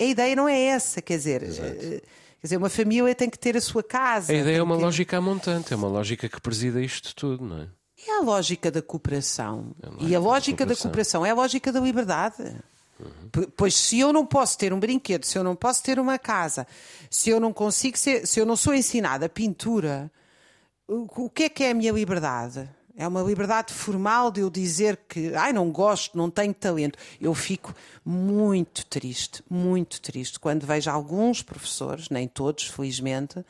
A 0.00 0.04
ideia 0.04 0.34
não 0.34 0.48
é 0.48 0.60
essa, 0.60 1.02
quer 1.02 1.16
dizer. 1.16 1.42
Exato 1.42 1.76
eh, 1.80 2.02
Quer 2.40 2.46
dizer, 2.46 2.56
uma 2.56 2.68
família 2.68 3.14
tem 3.14 3.28
que 3.28 3.38
ter 3.38 3.56
a 3.56 3.60
sua 3.60 3.82
casa. 3.82 4.32
A 4.32 4.36
ideia 4.36 4.58
é 4.58 4.62
uma 4.62 4.76
que... 4.76 4.82
lógica 4.82 5.20
montante, 5.20 5.72
é 5.72 5.76
uma 5.76 5.88
lógica 5.88 6.28
que 6.28 6.40
presida 6.40 6.80
isto 6.80 7.14
tudo, 7.14 7.44
não 7.44 7.62
é? 7.62 7.68
É 8.06 8.18
a 8.18 8.20
lógica 8.20 8.70
da 8.70 8.80
cooperação. 8.80 9.74
É 9.82 9.88
a 9.88 10.08
e 10.08 10.14
a 10.14 10.20
lógica 10.20 10.64
da 10.64 10.74
cooperação. 10.74 10.76
da 10.76 10.82
cooperação 10.82 11.26
é 11.26 11.30
a 11.30 11.34
lógica 11.34 11.72
da 11.72 11.80
liberdade. 11.80 12.56
Uhum. 13.00 13.50
Pois 13.56 13.74
se 13.74 13.98
eu 13.98 14.12
não 14.12 14.24
posso 14.24 14.56
ter 14.56 14.72
um 14.72 14.78
brinquedo, 14.78 15.24
se 15.24 15.36
eu 15.36 15.42
não 15.42 15.56
posso 15.56 15.82
ter 15.82 15.98
uma 15.98 16.18
casa, 16.18 16.66
se 17.10 17.30
eu 17.30 17.40
não 17.40 17.52
consigo 17.52 17.98
ser, 17.98 18.26
se 18.26 18.40
eu 18.40 18.46
não 18.46 18.56
sou 18.56 18.72
ensinada 18.72 19.26
a 19.26 19.28
pintura, 19.28 20.10
o 20.86 21.28
que 21.28 21.44
é 21.44 21.48
que 21.48 21.64
é 21.64 21.70
a 21.70 21.74
minha 21.74 21.92
liberdade? 21.92 22.68
É 23.00 23.06
uma 23.06 23.22
liberdade 23.22 23.72
formal 23.72 24.28
de 24.28 24.40
eu 24.40 24.50
dizer 24.50 24.98
que, 25.08 25.32
ai, 25.32 25.52
não 25.52 25.70
gosto, 25.70 26.18
não 26.18 26.28
tenho 26.28 26.52
talento. 26.52 26.98
Eu 27.20 27.32
fico 27.32 27.72
muito 28.04 28.84
triste, 28.86 29.40
muito 29.48 30.02
triste, 30.02 30.40
quando 30.40 30.66
vejo 30.66 30.90
alguns 30.90 31.40
professores, 31.40 32.08
nem 32.08 32.26
todos, 32.26 32.64
felizmente, 32.64 33.46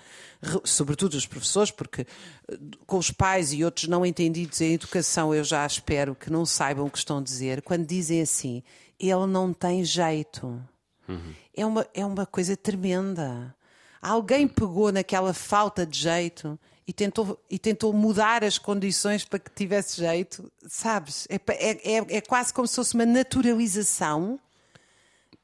sobretudo 0.65 1.15
os 1.15 1.25
professores, 1.25 1.71
porque 1.71 2.07
eh, 2.47 2.59
com 2.87 2.99
os 2.99 3.11
pais 3.11 3.55
e 3.55 3.65
outros 3.65 3.89
não 3.89 4.05
entendidos 4.05 4.61
em 4.61 4.75
educação, 4.75 5.35
eu 5.35 5.43
já 5.43 5.65
espero 5.65 6.15
que 6.15 6.31
não 6.31 6.45
saibam 6.45 6.85
o 6.85 6.91
que 6.91 6.99
estão 6.99 7.17
a 7.17 7.23
dizer, 7.23 7.63
quando 7.63 7.87
dizem 7.87 8.21
assim, 8.21 8.63
ele 9.01 9.27
não 9.27 9.55
tem 9.55 9.83
jeito. 9.83 10.63
Uhum. 11.09 11.35
É, 11.57 11.65
uma, 11.65 11.87
é 11.95 12.05
uma 12.05 12.27
coisa 12.27 12.55
tremenda. 12.55 13.57
Alguém 14.03 14.47
pegou 14.47 14.93
naquela 14.93 15.33
falta 15.33 15.87
de 15.87 15.99
jeito 16.01 16.61
e 16.89 16.93
tentou, 16.95 17.39
e 17.51 17.59
tentou 17.59 17.93
mudar 17.93 18.43
as 18.43 18.57
condições 18.57 19.23
para 19.23 19.39
que 19.39 19.51
tivesse 19.55 19.99
jeito, 19.99 20.51
sabes? 20.67 21.29
É, 21.29 21.35
é, 21.49 21.97
é, 21.99 22.17
é 22.17 22.21
quase 22.23 22.51
como 22.51 22.67
se 22.67 22.77
fosse 22.77 22.95
uma 22.95 23.05
naturalização 23.05 24.41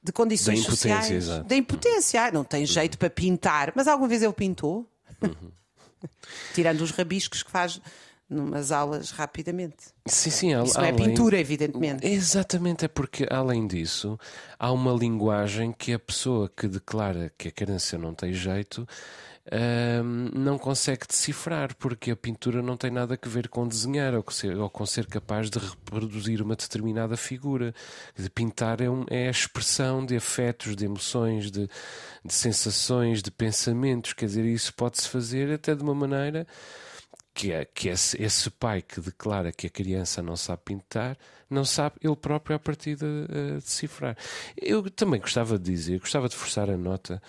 de 0.02 0.10
condições 0.10 0.64
da 0.64 0.70
sociais. 0.70 1.10
Exato. 1.10 1.44
Da 1.46 1.54
impotência. 1.54 2.30
Não 2.32 2.44
tem 2.44 2.64
jeito 2.64 2.94
uhum. 2.94 2.98
para 2.98 3.10
pintar, 3.10 3.72
mas 3.76 3.86
alguma 3.86 4.08
vez 4.08 4.22
ele 4.22 4.32
pintou? 4.32 4.88
Uhum. 5.20 5.50
Tirando 6.54 6.80
os 6.80 6.90
rabiscos 6.92 7.42
que 7.42 7.50
faz 7.50 7.78
numas 8.26 8.72
aulas 8.72 9.10
rapidamente. 9.10 9.92
Sim, 10.06 10.30
sim. 10.30 10.62
Isso 10.62 10.78
não 10.78 10.86
é 10.86 10.92
pintura, 10.92 11.38
evidentemente. 11.38 12.06
Exatamente, 12.06 12.86
é 12.86 12.88
porque 12.88 13.26
além 13.30 13.66
disso 13.66 14.18
há 14.58 14.72
uma 14.72 14.92
linguagem 14.92 15.72
que 15.72 15.92
a 15.92 15.98
pessoa 15.98 16.48
que 16.48 16.66
declara 16.66 17.30
que 17.36 17.48
a 17.48 17.52
criança 17.52 17.98
não 17.98 18.14
tem 18.14 18.32
jeito 18.32 18.88
não 20.32 20.58
consegue 20.58 21.06
decifrar, 21.06 21.74
porque 21.76 22.10
a 22.10 22.16
pintura 22.16 22.62
não 22.62 22.76
tem 22.76 22.90
nada 22.90 23.18
a 23.20 23.28
ver 23.28 23.48
com 23.48 23.68
desenhar 23.68 24.14
ou 24.14 24.22
com 24.22 24.30
ser, 24.30 24.56
ou 24.56 24.70
com 24.70 24.86
ser 24.86 25.06
capaz 25.06 25.50
de 25.50 25.58
reproduzir 25.58 26.40
uma 26.40 26.56
determinada 26.56 27.16
figura. 27.16 27.74
De 28.16 28.30
pintar 28.30 28.80
é, 28.80 28.88
um, 28.88 29.04
é 29.10 29.28
a 29.28 29.30
expressão 29.30 30.04
de 30.04 30.16
afetos, 30.16 30.74
de 30.74 30.86
emoções, 30.86 31.50
de, 31.50 31.68
de 32.24 32.32
sensações, 32.32 33.22
de 33.22 33.30
pensamentos. 33.30 34.14
Quer 34.14 34.26
dizer, 34.26 34.44
isso 34.46 34.72
pode-se 34.74 35.08
fazer 35.08 35.52
até 35.52 35.74
de 35.74 35.82
uma 35.82 35.94
maneira 35.94 36.46
que, 37.34 37.52
é, 37.52 37.64
que 37.64 37.88
esse, 37.88 38.20
esse, 38.22 38.48
pai 38.48 38.80
que 38.80 39.00
declara 39.00 39.52
que 39.52 39.66
a 39.66 39.70
criança 39.70 40.22
não 40.22 40.36
sabe 40.36 40.62
pintar, 40.64 41.18
não 41.50 41.64
sabe 41.64 41.96
ele 42.00 42.14
próprio 42.14 42.56
a 42.56 42.58
partir 42.58 42.96
de 42.96 43.04
uh, 43.04 43.54
decifrar. 43.56 44.16
Eu 44.56 44.88
também 44.90 45.20
gostava 45.20 45.58
de 45.58 45.64
dizer, 45.64 45.98
gostava 45.98 46.28
de 46.28 46.36
forçar 46.36 46.70
a 46.70 46.76
nota 46.76 47.20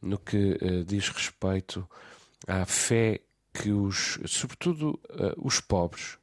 no 0.00 0.18
que 0.18 0.58
uh, 0.62 0.84
diz 0.84 1.08
respeito 1.08 1.88
à 2.46 2.66
fé 2.66 3.20
que 3.54 3.70
os, 3.70 4.18
sobretudo 4.26 5.00
uh, 5.10 5.32
os 5.38 5.60
pobres, 5.60 6.18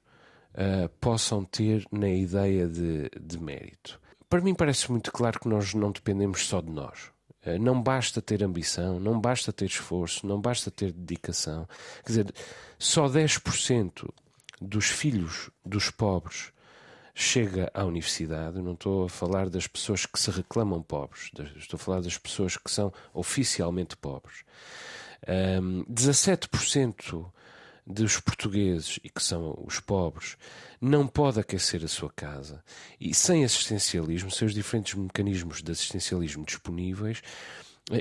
uh, 0.53 0.87
possam 1.01 1.43
ter 1.43 1.85
na 1.91 2.09
ideia 2.09 2.67
de, 2.67 3.09
de 3.19 3.39
mérito. 3.39 3.99
Para 4.29 4.41
mim 4.41 4.53
parece 4.53 4.91
muito 4.91 5.11
claro 5.11 5.39
que 5.39 5.47
nós 5.47 5.73
não 5.73 5.91
dependemos 5.91 6.45
só 6.45 6.61
de 6.61 6.71
nós. 6.71 7.12
Não 7.59 7.81
basta 7.81 8.21
ter 8.21 8.43
ambição, 8.43 8.99
não 8.99 9.19
basta 9.19 9.51
ter 9.51 9.65
esforço, 9.65 10.25
não 10.25 10.39
basta 10.39 10.71
ter 10.71 10.91
dedicação. 10.91 11.67
Quer 12.03 12.09
dizer, 12.09 12.33
só 12.79 13.07
10% 13.07 14.09
dos 14.61 14.85
filhos 14.85 15.49
dos 15.65 15.89
pobres 15.89 16.53
chega 17.13 17.69
à 17.73 17.83
universidade, 17.83 18.61
não 18.61 18.73
estou 18.73 19.05
a 19.05 19.09
falar 19.09 19.49
das 19.49 19.67
pessoas 19.67 20.05
que 20.05 20.19
se 20.19 20.31
reclamam 20.31 20.81
pobres, 20.81 21.29
estou 21.57 21.77
a 21.77 21.79
falar 21.79 22.01
das 22.01 22.17
pessoas 22.17 22.57
que 22.57 22.71
são 22.71 22.91
oficialmente 23.13 23.95
pobres. 23.95 24.43
Um, 25.27 25.85
17% 25.85 27.25
dos 27.85 28.19
portugueses, 28.19 28.99
e 29.03 29.09
que 29.09 29.21
são 29.21 29.57
os 29.65 29.79
pobres, 29.79 30.37
não 30.79 31.07
pode 31.07 31.39
aquecer 31.39 31.83
a 31.83 31.87
sua 31.87 32.09
casa. 32.09 32.63
E 32.99 33.13
sem 33.13 33.43
assistencialismo, 33.43 34.31
sem 34.31 34.47
os 34.47 34.53
diferentes 34.53 34.93
mecanismos 34.93 35.61
de 35.61 35.71
assistencialismo 35.71 36.45
disponíveis, 36.45 37.21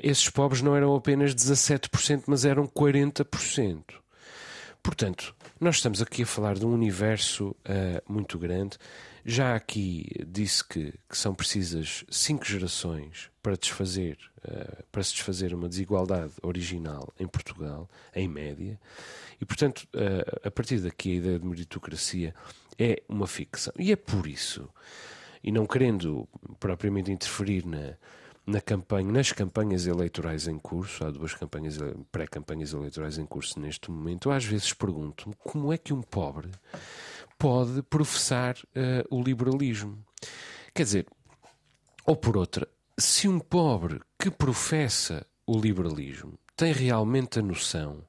esses 0.03 0.29
pobres 0.31 0.63
não 0.63 0.77
eram 0.77 0.95
apenas 0.95 1.35
17%, 1.35 2.25
mas 2.27 2.45
eram 2.45 2.67
40%. 2.69 3.83
Portanto, 4.83 5.35
nós 5.61 5.77
estamos 5.77 6.03
aqui 6.03 6.23
a 6.23 6.27
falar 6.27 6.55
de 6.55 6.67
um 6.67 6.73
universo 6.73 7.51
uh, 7.51 8.13
muito 8.13 8.39
grande. 8.39 8.77
Já 9.25 9.55
aqui 9.55 10.09
disse 10.27 10.67
que, 10.67 10.93
que, 11.09 11.17
são 11.17 11.35
precisas 11.35 12.05
cinco 12.11 12.45
gerações 12.45 13.31
para 13.41 13.57
desfazer, 13.57 14.19
uh, 14.45 14.83
para 14.91 15.03
se 15.03 15.13
desfazer 15.13 15.55
uma 15.55 15.69
desigualdade 15.69 16.33
original 16.43 17.13
em 17.19 17.27
Portugal, 17.27 17.89
em 18.15 18.29
média, 18.29 18.79
e 19.41 19.45
portanto, 19.45 19.87
uh, 19.95 20.47
a 20.47 20.51
partir 20.51 20.79
daqui 20.79 21.13
a 21.13 21.15
ideia 21.17 21.39
de 21.39 21.47
meritocracia 21.47 22.35
é 22.79 23.03
uma 23.09 23.27
ficção. 23.27 23.73
E 23.79 23.93
é 23.93 23.97
por 23.97 24.27
isso, 24.27 24.69
e 25.43 25.51
não 25.51 25.67
querendo 25.67 26.29
propriamente 26.59 27.11
interferir 27.11 27.67
na, 27.67 27.95
na 28.47 28.61
campanha, 28.61 29.11
nas 29.11 29.33
campanhas 29.33 29.87
eleitorais 29.87 30.49
em 30.49 30.59
curso, 30.59 31.05
há 31.05 31.11
duas 31.11 31.35
campanhas, 31.35 31.79
pré-campanhas 32.11 32.73
eleitorais 32.73 33.19
em 33.19 33.27
curso 33.27 33.59
neste 33.61 33.91
momento, 33.91 34.31
às 34.31 34.45
vezes 34.45 34.73
pergunto-me 34.73 35.35
como 35.45 35.73
é 35.73 35.79
que 35.79 35.93
um 35.93 36.03
pobre 36.03 36.51
pode 37.39 37.83
professar 37.83 38.57
uh, 38.57 39.17
o 39.17 39.23
liberalismo. 39.23 39.99
Quer 40.75 40.85
dizer, 40.85 41.07
ou 42.07 42.17
por 42.17 42.37
outra, 42.37 42.69
se 43.03 43.29
um 43.29 43.39
pobre 43.39 44.01
que 44.19 44.31
professa 44.31 45.27
o 45.47 45.59
liberalismo 45.59 46.39
tem 46.57 46.73
realmente 46.73 47.39
a 47.39 47.43
noção, 47.43 48.05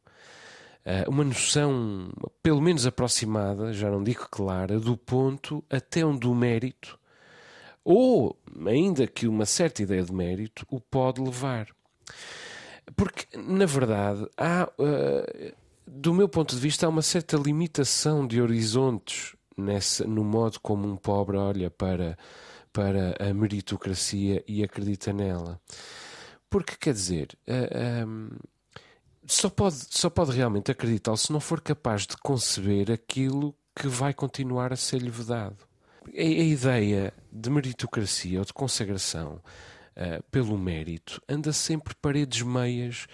uh, 0.86 1.10
uma 1.10 1.24
noção 1.24 2.12
pelo 2.42 2.62
menos 2.62 2.86
aproximada, 2.86 3.74
já 3.74 3.90
não 3.90 4.04
digo 4.04 4.28
clara, 4.30 4.80
do 4.80 4.96
ponto 4.96 5.64
até 5.70 6.06
onde 6.06 6.28
o 6.28 6.36
mérito 6.36 7.00
ou 7.84 8.38
ainda 8.68 9.08
que 9.08 9.28
uma 9.28 9.46
certa 9.46 9.82
ideia 9.82 10.04
de 10.04 10.14
mérito 10.14 10.66
o 10.70 10.80
pode 10.80 11.22
levar. 11.22 11.68
Porque, 12.96 13.38
na 13.38 13.66
verdade, 13.66 14.28
há, 14.38 14.70
uh, 14.78 15.56
do 15.88 16.14
meu 16.14 16.30
ponto 16.30 16.56
de 16.56 16.62
vista, 16.62 16.86
há 16.86 16.90
uma 16.90 17.02
certa 17.02 17.36
limitação 17.36 18.26
de 18.28 18.42
horizontes 18.42 19.36
nessa, 19.58 20.06
no 20.06 20.24
modo 20.24 20.60
como 20.60 20.88
um 20.88 20.96
pobre 20.96 21.36
olha 21.38 21.70
para, 21.70 22.18
para 22.74 23.16
a 23.20 23.32
meritocracia 23.34 24.44
e 24.48 24.64
acredita 24.64 25.14
nela. 25.14 25.62
Porque, 26.50 26.76
quer 26.76 26.94
dizer, 26.94 27.38
uh, 27.48 28.08
um, 28.08 28.30
só, 29.26 29.50
pode, 29.50 29.78
só 29.92 30.10
pode 30.10 30.32
realmente 30.32 30.72
acreditar 30.72 31.16
se 31.16 31.32
não 31.32 31.40
for 31.40 31.62
capaz 31.62 32.06
de 32.08 32.18
conceber 32.18 32.92
aquilo 32.92 33.56
que 33.76 33.88
vai 33.88 34.14
continuar 34.14 34.74
a 34.74 34.76
ser-lhe 34.76 35.10
vedado. 35.10 35.58
A, 36.08 36.22
a, 36.22 36.24
ideia 36.24 37.14
de 37.32 37.50
meritocracia 37.50 38.40
ou 38.40 38.46
de 38.46 38.54
consagração 38.54 39.40
uh, 39.96 40.24
pelo 40.32 40.58
mérito 40.58 41.22
anda 41.30 41.54
sempre 41.54 41.96
paredes 41.96 42.42
meias 42.42 43.08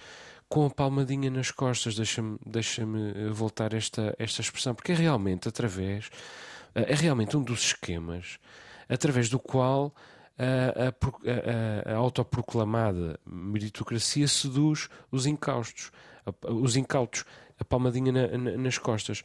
com 0.48 0.66
a 0.66 0.70
palmadinha 0.70 1.30
nas 1.30 1.52
costas, 1.52 1.94
deixa-me 1.94 2.36
deixa 2.44 2.82
voltar 3.32 3.72
esta, 3.72 4.16
esta 4.18 4.40
expressão, 4.40 4.74
porque 4.74 4.90
é 4.90 4.96
realmente 4.96 5.48
através, 5.48 6.10
é 6.74 6.92
realmente 6.92 7.36
um 7.36 7.42
dos 7.42 7.66
esquemas 7.66 8.40
através 8.90 9.28
do 9.28 9.38
qual 9.38 9.94
a, 10.36 10.88
a, 10.88 11.92
a, 11.92 11.94
a 11.94 11.96
autoproclamada 11.96 13.18
meritocracia 13.24 14.26
seduz 14.26 14.88
os 15.10 15.26
incaustos, 15.26 15.92
os 16.42 16.76
incautos, 16.76 17.24
a 17.58 17.64
palmadinha 17.64 18.10
na, 18.10 18.26
na, 18.36 18.56
nas 18.56 18.76
costas. 18.76 19.22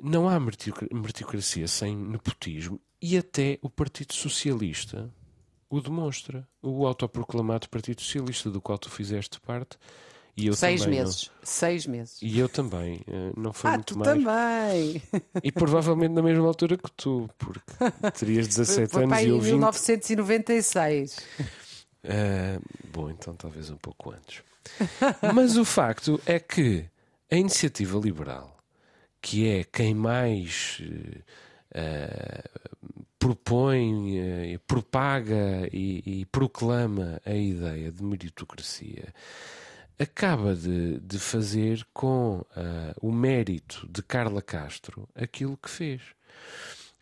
Não 0.00 0.28
há 0.28 0.38
meritocracia 0.38 1.66
sem 1.66 1.96
nepotismo 1.96 2.80
e 3.02 3.18
até 3.18 3.58
o 3.62 3.68
Partido 3.68 4.14
Socialista 4.14 5.10
o 5.68 5.80
demonstra. 5.80 6.48
O 6.62 6.86
autoproclamado 6.86 7.68
Partido 7.68 8.00
Socialista, 8.00 8.50
do 8.50 8.60
qual 8.60 8.78
tu 8.78 8.90
fizeste 8.90 9.40
parte, 9.40 9.76
e 10.38 10.46
eu 10.46 10.54
Seis 10.54 10.82
também, 10.82 11.00
meses. 11.00 11.26
Não. 11.26 11.34
Seis 11.42 11.86
meses. 11.86 12.18
E 12.22 12.38
eu 12.38 12.48
também. 12.48 13.00
Eh, 13.08 13.32
não 13.36 13.52
foi 13.52 13.70
ah, 13.70 13.74
muito 13.74 13.94
tu 13.94 13.98
mais. 13.98 14.08
também. 14.08 15.02
E 15.42 15.50
provavelmente 15.50 16.12
na 16.12 16.22
mesma 16.22 16.46
altura 16.46 16.76
que 16.76 16.90
tu, 16.92 17.28
porque 17.36 17.60
terias 18.16 18.46
17 18.46 18.88
foi, 18.88 18.88
foi 18.88 19.02
anos 19.02 19.18
e 19.18 19.28
eu 19.28 19.40
20. 19.40 19.48
em 19.48 19.50
1996. 19.54 21.18
Uh, 22.04 22.62
bom, 22.92 23.10
então 23.10 23.34
talvez 23.34 23.68
um 23.68 23.76
pouco 23.76 24.12
antes. 24.12 24.44
Mas 25.34 25.56
o 25.56 25.64
facto 25.64 26.20
é 26.24 26.38
que 26.38 26.84
a 27.28 27.34
iniciativa 27.34 27.98
liberal, 27.98 28.56
que 29.20 29.48
é 29.48 29.64
quem 29.64 29.92
mais 29.92 30.80
uh, 31.74 32.60
propõe, 33.18 34.20
uh, 34.20 34.58
propaga 34.68 35.68
e, 35.72 36.20
e 36.20 36.24
proclama 36.26 37.20
a 37.26 37.34
ideia 37.34 37.90
de 37.90 38.04
meritocracia, 38.04 39.12
acaba 39.98 40.54
de, 40.54 41.00
de 41.00 41.18
fazer 41.18 41.84
com 41.92 42.38
uh, 42.38 42.46
o 43.00 43.10
mérito 43.10 43.88
de 43.90 44.02
Carla 44.02 44.40
Castro 44.40 45.08
aquilo 45.14 45.56
que 45.56 45.68
fez. 45.68 46.00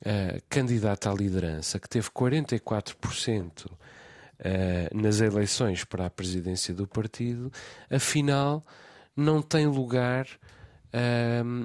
Uh, 0.02 0.40
candidata 0.48 1.11
à 1.11 1.14
liderança, 1.14 1.78
que 1.78 1.88
teve 1.88 2.09
44% 2.11 3.66
uh, 3.66 3.70
nas 4.94 5.20
eleições 5.20 5.85
para 5.85 6.06
a 6.06 6.11
presidência 6.11 6.74
do 6.74 6.87
partido, 6.87 7.52
afinal 7.90 8.64
não 9.16 9.40
tem 9.40 9.66
lugar 9.66 10.26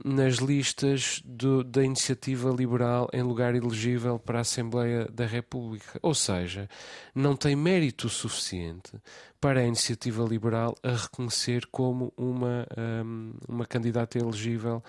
nas 0.04 0.36
listas 0.36 1.22
do, 1.24 1.64
da 1.64 1.84
iniciativa 1.84 2.50
liberal 2.50 3.08
em 3.14 3.22
lugar 3.22 3.56
elegível 3.56 4.20
para 4.20 4.40
a 4.40 4.42
Assembleia 4.42 5.06
da 5.06 5.26
República. 5.26 6.00
Ou 6.02 6.14
seja, 6.14 6.68
não 7.16 7.36
tem 7.36 7.56
mérito 7.56 8.10
suficiente 8.10 8.92
para 9.40 9.62
a 9.62 9.66
iniciativa 9.66 10.24
liberal 10.24 10.76
a 10.84 10.92
reconhecer 10.92 11.66
como 11.68 12.14
uma, 12.18 12.68
um, 13.06 13.34
uma 13.48 13.66
candidata 13.66 14.18
elegível 14.18 14.84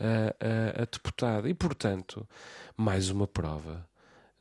a, 0.00 0.80
a, 0.80 0.82
a 0.82 0.84
deputada. 0.84 1.48
E, 1.48 1.54
portanto, 1.54 2.26
mais 2.76 3.10
uma 3.10 3.26
prova 3.26 3.86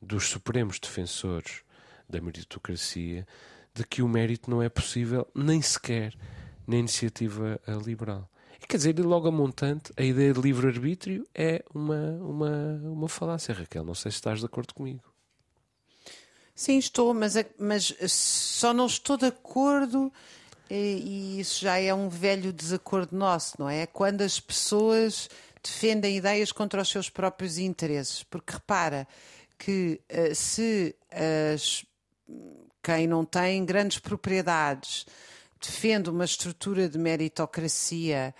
dos 0.02 0.30
supremos 0.30 0.80
defensores 0.80 1.62
da 2.10 2.20
meritocracia 2.20 3.28
de 3.74 3.86
que 3.86 4.02
o 4.02 4.08
mérito 4.08 4.50
não 4.50 4.62
é 4.62 4.70
possível 4.70 5.28
nem 5.36 5.62
sequer 5.62 6.14
na 6.68 6.78
iniciativa 6.78 7.60
liberal. 7.86 8.30
Quer 8.72 8.78
dizer, 8.78 9.00
logo 9.02 9.28
a 9.28 9.32
montante, 9.32 9.92
a 9.98 10.02
ideia 10.02 10.32
de 10.32 10.40
livre-arbítrio 10.40 11.28
é 11.36 11.62
uma, 11.76 12.14
uma, 12.22 12.82
uma 12.86 13.10
falácia, 13.10 13.54
Raquel. 13.54 13.84
Não 13.84 13.94
sei 13.94 14.10
se 14.12 14.16
estás 14.16 14.40
de 14.40 14.46
acordo 14.46 14.74
comigo. 14.74 15.04
Sim, 16.56 16.78
estou, 16.78 17.14
mas, 17.14 17.36
é, 17.36 17.46
mas 17.60 17.94
só 18.08 18.72
não 18.72 18.86
estou 18.86 19.18
de 19.18 19.26
acordo, 19.26 20.10
e, 20.70 20.76
e 21.36 21.40
isso 21.42 21.60
já 21.60 21.80
é 21.80 21.94
um 21.94 22.08
velho 22.08 22.54
desacordo 22.54 23.14
nosso, 23.14 23.58
não 23.60 23.70
é? 23.70 23.86
Quando 23.86 24.22
as 24.22 24.40
pessoas 24.40 25.30
defendem 25.62 26.16
ideias 26.16 26.54
contra 26.54 26.82
os 26.82 26.88
seus 26.88 27.10
próprios 27.10 27.58
interesses. 27.58 28.24
Porque 28.24 28.54
repara 28.54 29.06
que 29.60 30.00
uh, 30.10 30.34
se 30.34 30.96
as, 31.12 31.86
quem 32.82 33.06
não 33.06 33.26
tem 33.26 33.66
grandes 33.66 34.00
propriedades 34.00 35.06
defende 35.62 36.10
uma 36.10 36.26
estrutura 36.26 36.90
de 36.90 36.98
meritocracia, 36.98 38.34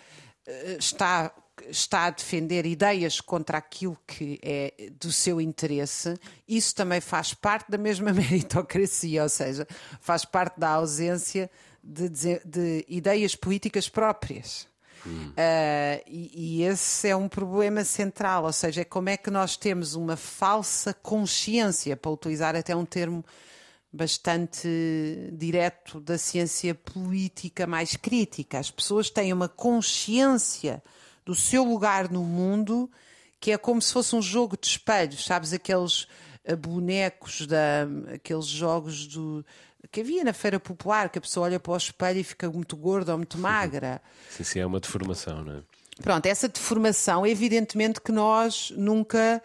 eh, 0.46 0.78
está, 0.80 1.32
está 1.70 2.06
a 2.06 2.10
defender 2.10 2.66
ideias 2.66 3.22
contra 3.22 3.60
aquilo 3.60 3.98
que 4.08 4.40
é 4.42 4.90
do 5.00 5.12
seu 5.12 5.40
interesse, 5.40 6.18
isso 6.48 6.74
também 6.74 7.00
faz 7.00 7.34
parte 7.34 7.70
da 7.70 7.78
mesma 7.78 8.12
meritocracia, 8.14 9.24
ou 9.24 9.30
seja, 9.30 9.68
faz 10.00 10.26
parte 10.26 10.60
da 10.60 10.70
ausência 10.70 11.50
de, 11.84 12.10
de, 12.10 12.42
de 12.44 12.86
ideias 12.88 13.36
políticas 13.36 13.88
próprias. 13.88 14.68
Hum. 15.06 15.30
Uh, 15.30 16.04
e, 16.08 16.60
e, 16.60 16.64
esse 16.64 17.08
é 17.08 17.16
um 17.16 17.28
problema 17.28 17.84
central, 17.84 18.44
ou 18.44 18.54
seja, 18.54 18.82
é 18.82 18.86
como 18.86 19.10
é 19.10 19.18
que 19.18 19.32
nós 19.32 19.58
temos 19.58 19.96
uma 19.96 20.16
falsa 20.16 20.94
consciência, 20.94 21.98
para 21.98 22.12
utilizar 22.12 22.56
até 22.56 22.76
um 22.76 22.86
termo 22.86 23.26
bastante 23.92 24.68
direto 25.34 26.00
da 26.00 26.18
ciência 26.18 26.74
política 26.74 27.68
mais 27.68 27.96
crítica. 27.96 28.60
As 28.60 28.72
pessoas 28.72 29.10
têm 29.10 29.34
uma 29.34 29.50
consciência 29.50 30.82
do 31.26 31.36
seu 31.36 31.64
lugar 31.64 32.10
no 32.10 32.24
mundo 32.24 32.90
que 33.40 33.52
é 33.52 33.58
como 33.58 33.82
se 33.82 33.92
fosse 33.92 34.16
um 34.16 34.22
jogo 34.22 34.56
de 34.56 34.68
espelhos, 34.68 35.26
sabes? 35.26 35.52
Aqueles 35.52 36.08
eh, 36.44 36.56
bonecos, 36.56 37.48
da, 37.48 37.88
aqueles 38.14 38.46
jogos 38.46 39.08
do, 39.08 39.44
que 39.92 40.02
havia 40.02 40.24
na 40.24 40.32
feira 40.32 40.60
popular, 40.60 41.10
que 41.10 41.18
a 41.18 41.22
pessoa 41.22 41.48
olha 41.48 41.60
para 41.60 41.74
o 41.74 41.78
espelho 41.78 42.20
e 42.20 42.24
fica 42.24 42.50
muito 42.50 42.78
gorda 42.78 43.14
ou 43.14 43.18
muito 43.18 43.38
magra. 43.38 44.02
Sim, 44.30 44.44
sim, 44.44 44.60
é 44.60 44.66
uma 44.66 44.80
deformação, 44.80 45.44
não 45.44 45.58
é? 45.58 45.62
Pronto, 46.02 46.26
essa 46.26 46.48
deformação, 46.48 47.26
evidentemente 47.26 48.00
que 48.00 48.12
nós 48.12 48.72
nunca, 48.76 49.42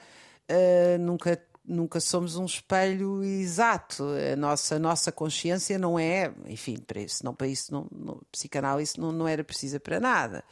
uh, 0.51 0.99
nunca 0.99 1.37
nunca 1.67 2.01
somos 2.01 2.37
um 2.37 2.45
espelho 2.45 3.23
exato. 3.23 4.05
A 4.33 4.37
nossa, 4.37 4.77
a 4.77 4.79
nossa 4.79 5.11
consciência 5.11 5.79
não 5.79 5.99
é, 5.99 6.33
enfim, 6.47 6.77
para 6.79 7.01
isso, 7.01 7.25
não, 7.25 7.35
para 7.35 7.47
isso, 7.47 7.73
não, 7.73 7.87
não, 7.91 8.21
psicanálise 8.31 8.99
não, 8.99 9.13
não 9.13 9.27
era 9.27 9.43
precisa 9.43 9.81
para 9.81 10.01
nada. 10.01 10.45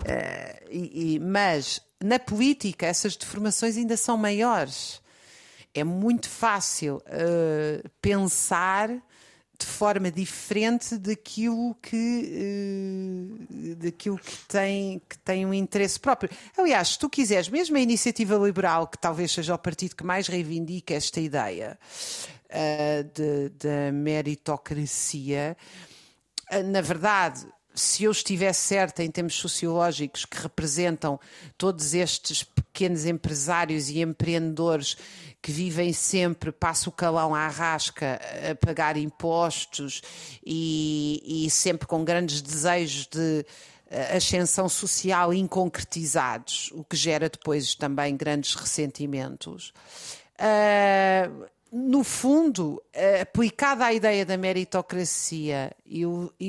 Uh, 0.00 0.68
e, 0.70 1.14
e, 1.14 1.18
mas 1.18 1.80
na 2.00 2.18
política 2.18 2.86
essas 2.86 3.16
deformações 3.16 3.76
ainda 3.76 3.96
são 3.96 4.16
maiores. 4.16 5.00
É 5.74 5.84
muito 5.84 6.28
fácil 6.28 6.96
uh, 6.96 7.88
pensar 8.00 8.90
de 9.58 9.66
forma 9.66 10.10
diferente 10.10 10.96
daquilo 10.96 11.74
que, 11.82 13.38
uh, 13.50 13.74
daquilo 13.76 14.18
que, 14.18 14.38
tem, 14.46 15.02
que 15.08 15.18
tem 15.18 15.44
um 15.44 15.52
interesse 15.52 15.98
próprio. 15.98 16.30
Aliás, 16.56 16.90
se 16.90 16.98
tu 16.98 17.10
quiseres, 17.10 17.48
mesmo 17.48 17.76
a 17.76 17.80
iniciativa 17.80 18.36
liberal, 18.36 18.86
que 18.86 18.96
talvez 18.98 19.32
seja 19.32 19.54
o 19.54 19.58
partido 19.58 19.96
que 19.96 20.04
mais 20.04 20.28
reivindica 20.28 20.94
esta 20.94 21.20
ideia 21.20 21.78
de, 23.14 23.50
de 23.50 23.92
meritocracia, 23.92 25.56
uh, 26.52 26.62
na 26.62 26.80
verdade, 26.80 27.46
se 27.78 28.04
eu 28.04 28.10
estivesse 28.10 28.60
certa 28.60 29.02
em 29.04 29.10
termos 29.10 29.34
sociológicos 29.34 30.24
que 30.24 30.36
representam 30.36 31.18
todos 31.56 31.94
estes 31.94 32.42
pequenos 32.42 33.06
empresários 33.06 33.88
e 33.88 34.00
empreendedores 34.00 34.96
que 35.40 35.52
vivem 35.52 35.92
sempre, 35.92 36.50
passa 36.50 36.88
o 36.88 36.92
calão 36.92 37.34
à 37.34 37.48
rasca 37.48 38.20
a 38.50 38.54
pagar 38.54 38.96
impostos 38.96 40.02
e, 40.44 41.44
e 41.46 41.50
sempre 41.50 41.86
com 41.86 42.04
grandes 42.04 42.42
desejos 42.42 43.06
de 43.06 43.46
eh, 43.90 44.16
ascensão 44.16 44.68
social 44.68 45.32
inconcretizados, 45.32 46.70
o 46.74 46.84
que 46.84 46.96
gera 46.96 47.28
depois 47.28 47.74
também 47.74 48.16
grandes 48.16 48.54
ressentimentos. 48.54 49.72
Uh, 50.38 51.46
no 51.70 52.02
fundo, 52.02 52.82
aplicada 53.20 53.84
à 53.84 53.92
ideia 53.92 54.24
da 54.24 54.36
meritocracia 54.36 55.70
e 55.86 56.04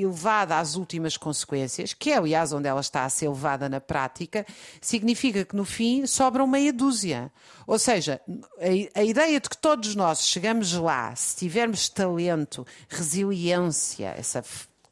levada 0.06 0.58
às 0.58 0.76
últimas 0.76 1.18
consequências, 1.18 1.94
que 1.94 2.12
é, 2.12 2.18
aliás, 2.18 2.54
onde 2.54 2.68
ela 2.68 2.80
está 2.80 3.04
a 3.04 3.10
ser 3.10 3.28
levada 3.28 3.68
na 3.68 3.82
prática, 3.82 4.46
significa 4.80 5.44
que 5.44 5.56
no 5.56 5.66
fim 5.66 6.08
sobram 6.08 6.48
meia 6.48 6.72
dúzia. 6.72 7.32
Ou 7.68 7.78
seja, 7.78 8.22
a, 8.58 9.00
a 9.00 9.04
ideia 9.04 9.40
de 9.40 9.50
que 9.50 9.58
todos 9.58 9.94
nós 9.96 10.26
chegamos 10.26 10.74
lá, 10.74 11.14
se 11.16 11.36
tivermos 11.36 11.90
talento, 11.90 12.66
resiliência, 12.88 14.16
essa 14.18 14.44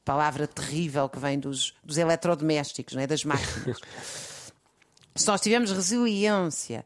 palavra 0.04 0.48
terrível 0.48 1.10
que 1.10 1.20
vem 1.20 1.40
dos, 1.40 1.74
dos 1.84 1.98
eletrodomésticos, 1.98 2.96
não 2.96 3.02
é? 3.02 3.08
das 3.08 3.24
máquinas. 3.24 3.78
se 5.18 5.28
nós 5.28 5.42
tivermos 5.42 5.72
resiliência, 5.72 6.86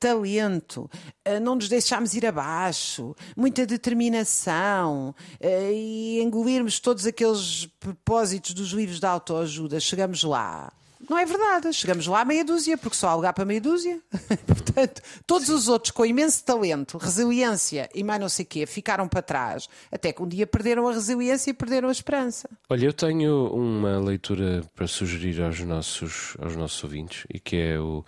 talento, 0.00 0.90
eh, 1.24 1.38
não 1.38 1.54
nos 1.54 1.68
deixarmos 1.68 2.14
ir 2.14 2.24
abaixo, 2.24 3.14
muita 3.36 3.66
determinação 3.66 5.14
eh, 5.38 5.72
e 5.72 6.20
engolirmos 6.22 6.80
todos 6.80 7.06
aqueles 7.06 7.66
propósitos 7.78 8.54
dos 8.54 8.70
livros 8.70 8.98
de 8.98 9.06
autoajuda, 9.06 9.78
chegamos 9.78 10.22
lá. 10.22 10.72
Não 11.08 11.16
é 11.16 11.24
verdade, 11.24 11.72
chegamos 11.72 12.06
lá 12.06 12.20
a 12.20 12.24
meia 12.24 12.44
dúzia, 12.44 12.76
porque 12.76 12.96
só 12.96 13.08
há 13.08 13.14
lugar 13.14 13.32
para 13.32 13.44
meia 13.44 13.60
dúzia. 13.60 14.00
Portanto, 14.46 15.00
todos 15.26 15.48
os 15.48 15.68
outros 15.68 15.92
com 15.92 16.04
imenso 16.04 16.44
talento, 16.44 16.98
resiliência 16.98 17.88
e 17.94 18.02
mais 18.02 18.20
não 18.20 18.28
sei 18.28 18.44
o 18.44 18.48
quê, 18.48 18.66
ficaram 18.66 19.08
para 19.08 19.22
trás, 19.22 19.68
até 19.90 20.12
que 20.12 20.22
um 20.22 20.28
dia 20.28 20.46
perderam 20.46 20.88
a 20.88 20.92
resiliência 20.92 21.50
e 21.50 21.54
perderam 21.54 21.88
a 21.88 21.92
esperança. 21.92 22.48
Olha, 22.68 22.86
eu 22.86 22.92
tenho 22.92 23.48
uma 23.52 23.98
leitura 23.98 24.62
para 24.74 24.86
sugerir 24.86 25.42
aos 25.42 25.60
nossos, 25.60 26.36
aos 26.40 26.56
nossos 26.56 26.82
ouvintes, 26.82 27.24
e 27.32 27.38
que 27.38 27.56
é 27.56 27.78
o, 27.78 28.04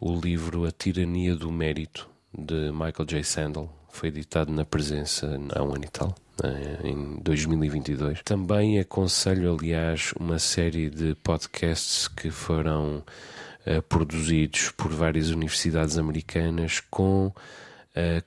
o 0.00 0.18
livro 0.20 0.66
A 0.66 0.70
Tirania 0.70 1.34
do 1.34 1.50
Mérito, 1.50 2.08
de 2.36 2.70
Michael 2.70 3.06
J. 3.06 3.22
Sandel. 3.24 3.70
Foi 3.88 4.10
editado 4.10 4.52
na 4.52 4.64
presença 4.64 5.26
há 5.54 5.62
um 5.62 5.74
ano 5.74 5.84
e 5.84 5.88
tal. 5.88 6.14
Né, 6.42 6.78
em 6.84 7.18
2022. 7.22 8.20
Também 8.22 8.78
aconselho, 8.78 9.54
aliás, 9.54 10.12
uma 10.20 10.38
série 10.38 10.90
de 10.90 11.14
podcasts 11.22 12.08
que 12.08 12.30
foram 12.30 13.02
uh, 13.66 13.82
produzidos 13.88 14.70
por 14.70 14.92
várias 14.92 15.30
universidades 15.30 15.96
americanas 15.96 16.80
com 16.90 17.28
uh, 17.28 17.32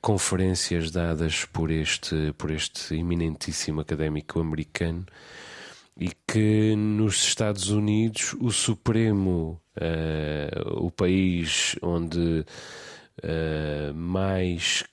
conferências 0.02 0.90
dadas 0.90 1.46
por 1.46 1.70
este, 1.70 2.34
por 2.36 2.50
este 2.50 2.96
eminentíssimo 2.96 3.82
académico 3.82 4.40
americano 4.40 5.06
e 5.96 6.12
que 6.26 6.76
nos 6.76 7.24
Estados 7.24 7.70
Unidos 7.70 8.34
o 8.40 8.52
Supremo, 8.52 9.62
uh, 9.76 10.86
o 10.86 10.90
país 10.90 11.76
onde 11.82 12.46
uh, 13.24 13.94
mais 13.94 14.84
eh, 14.84 14.89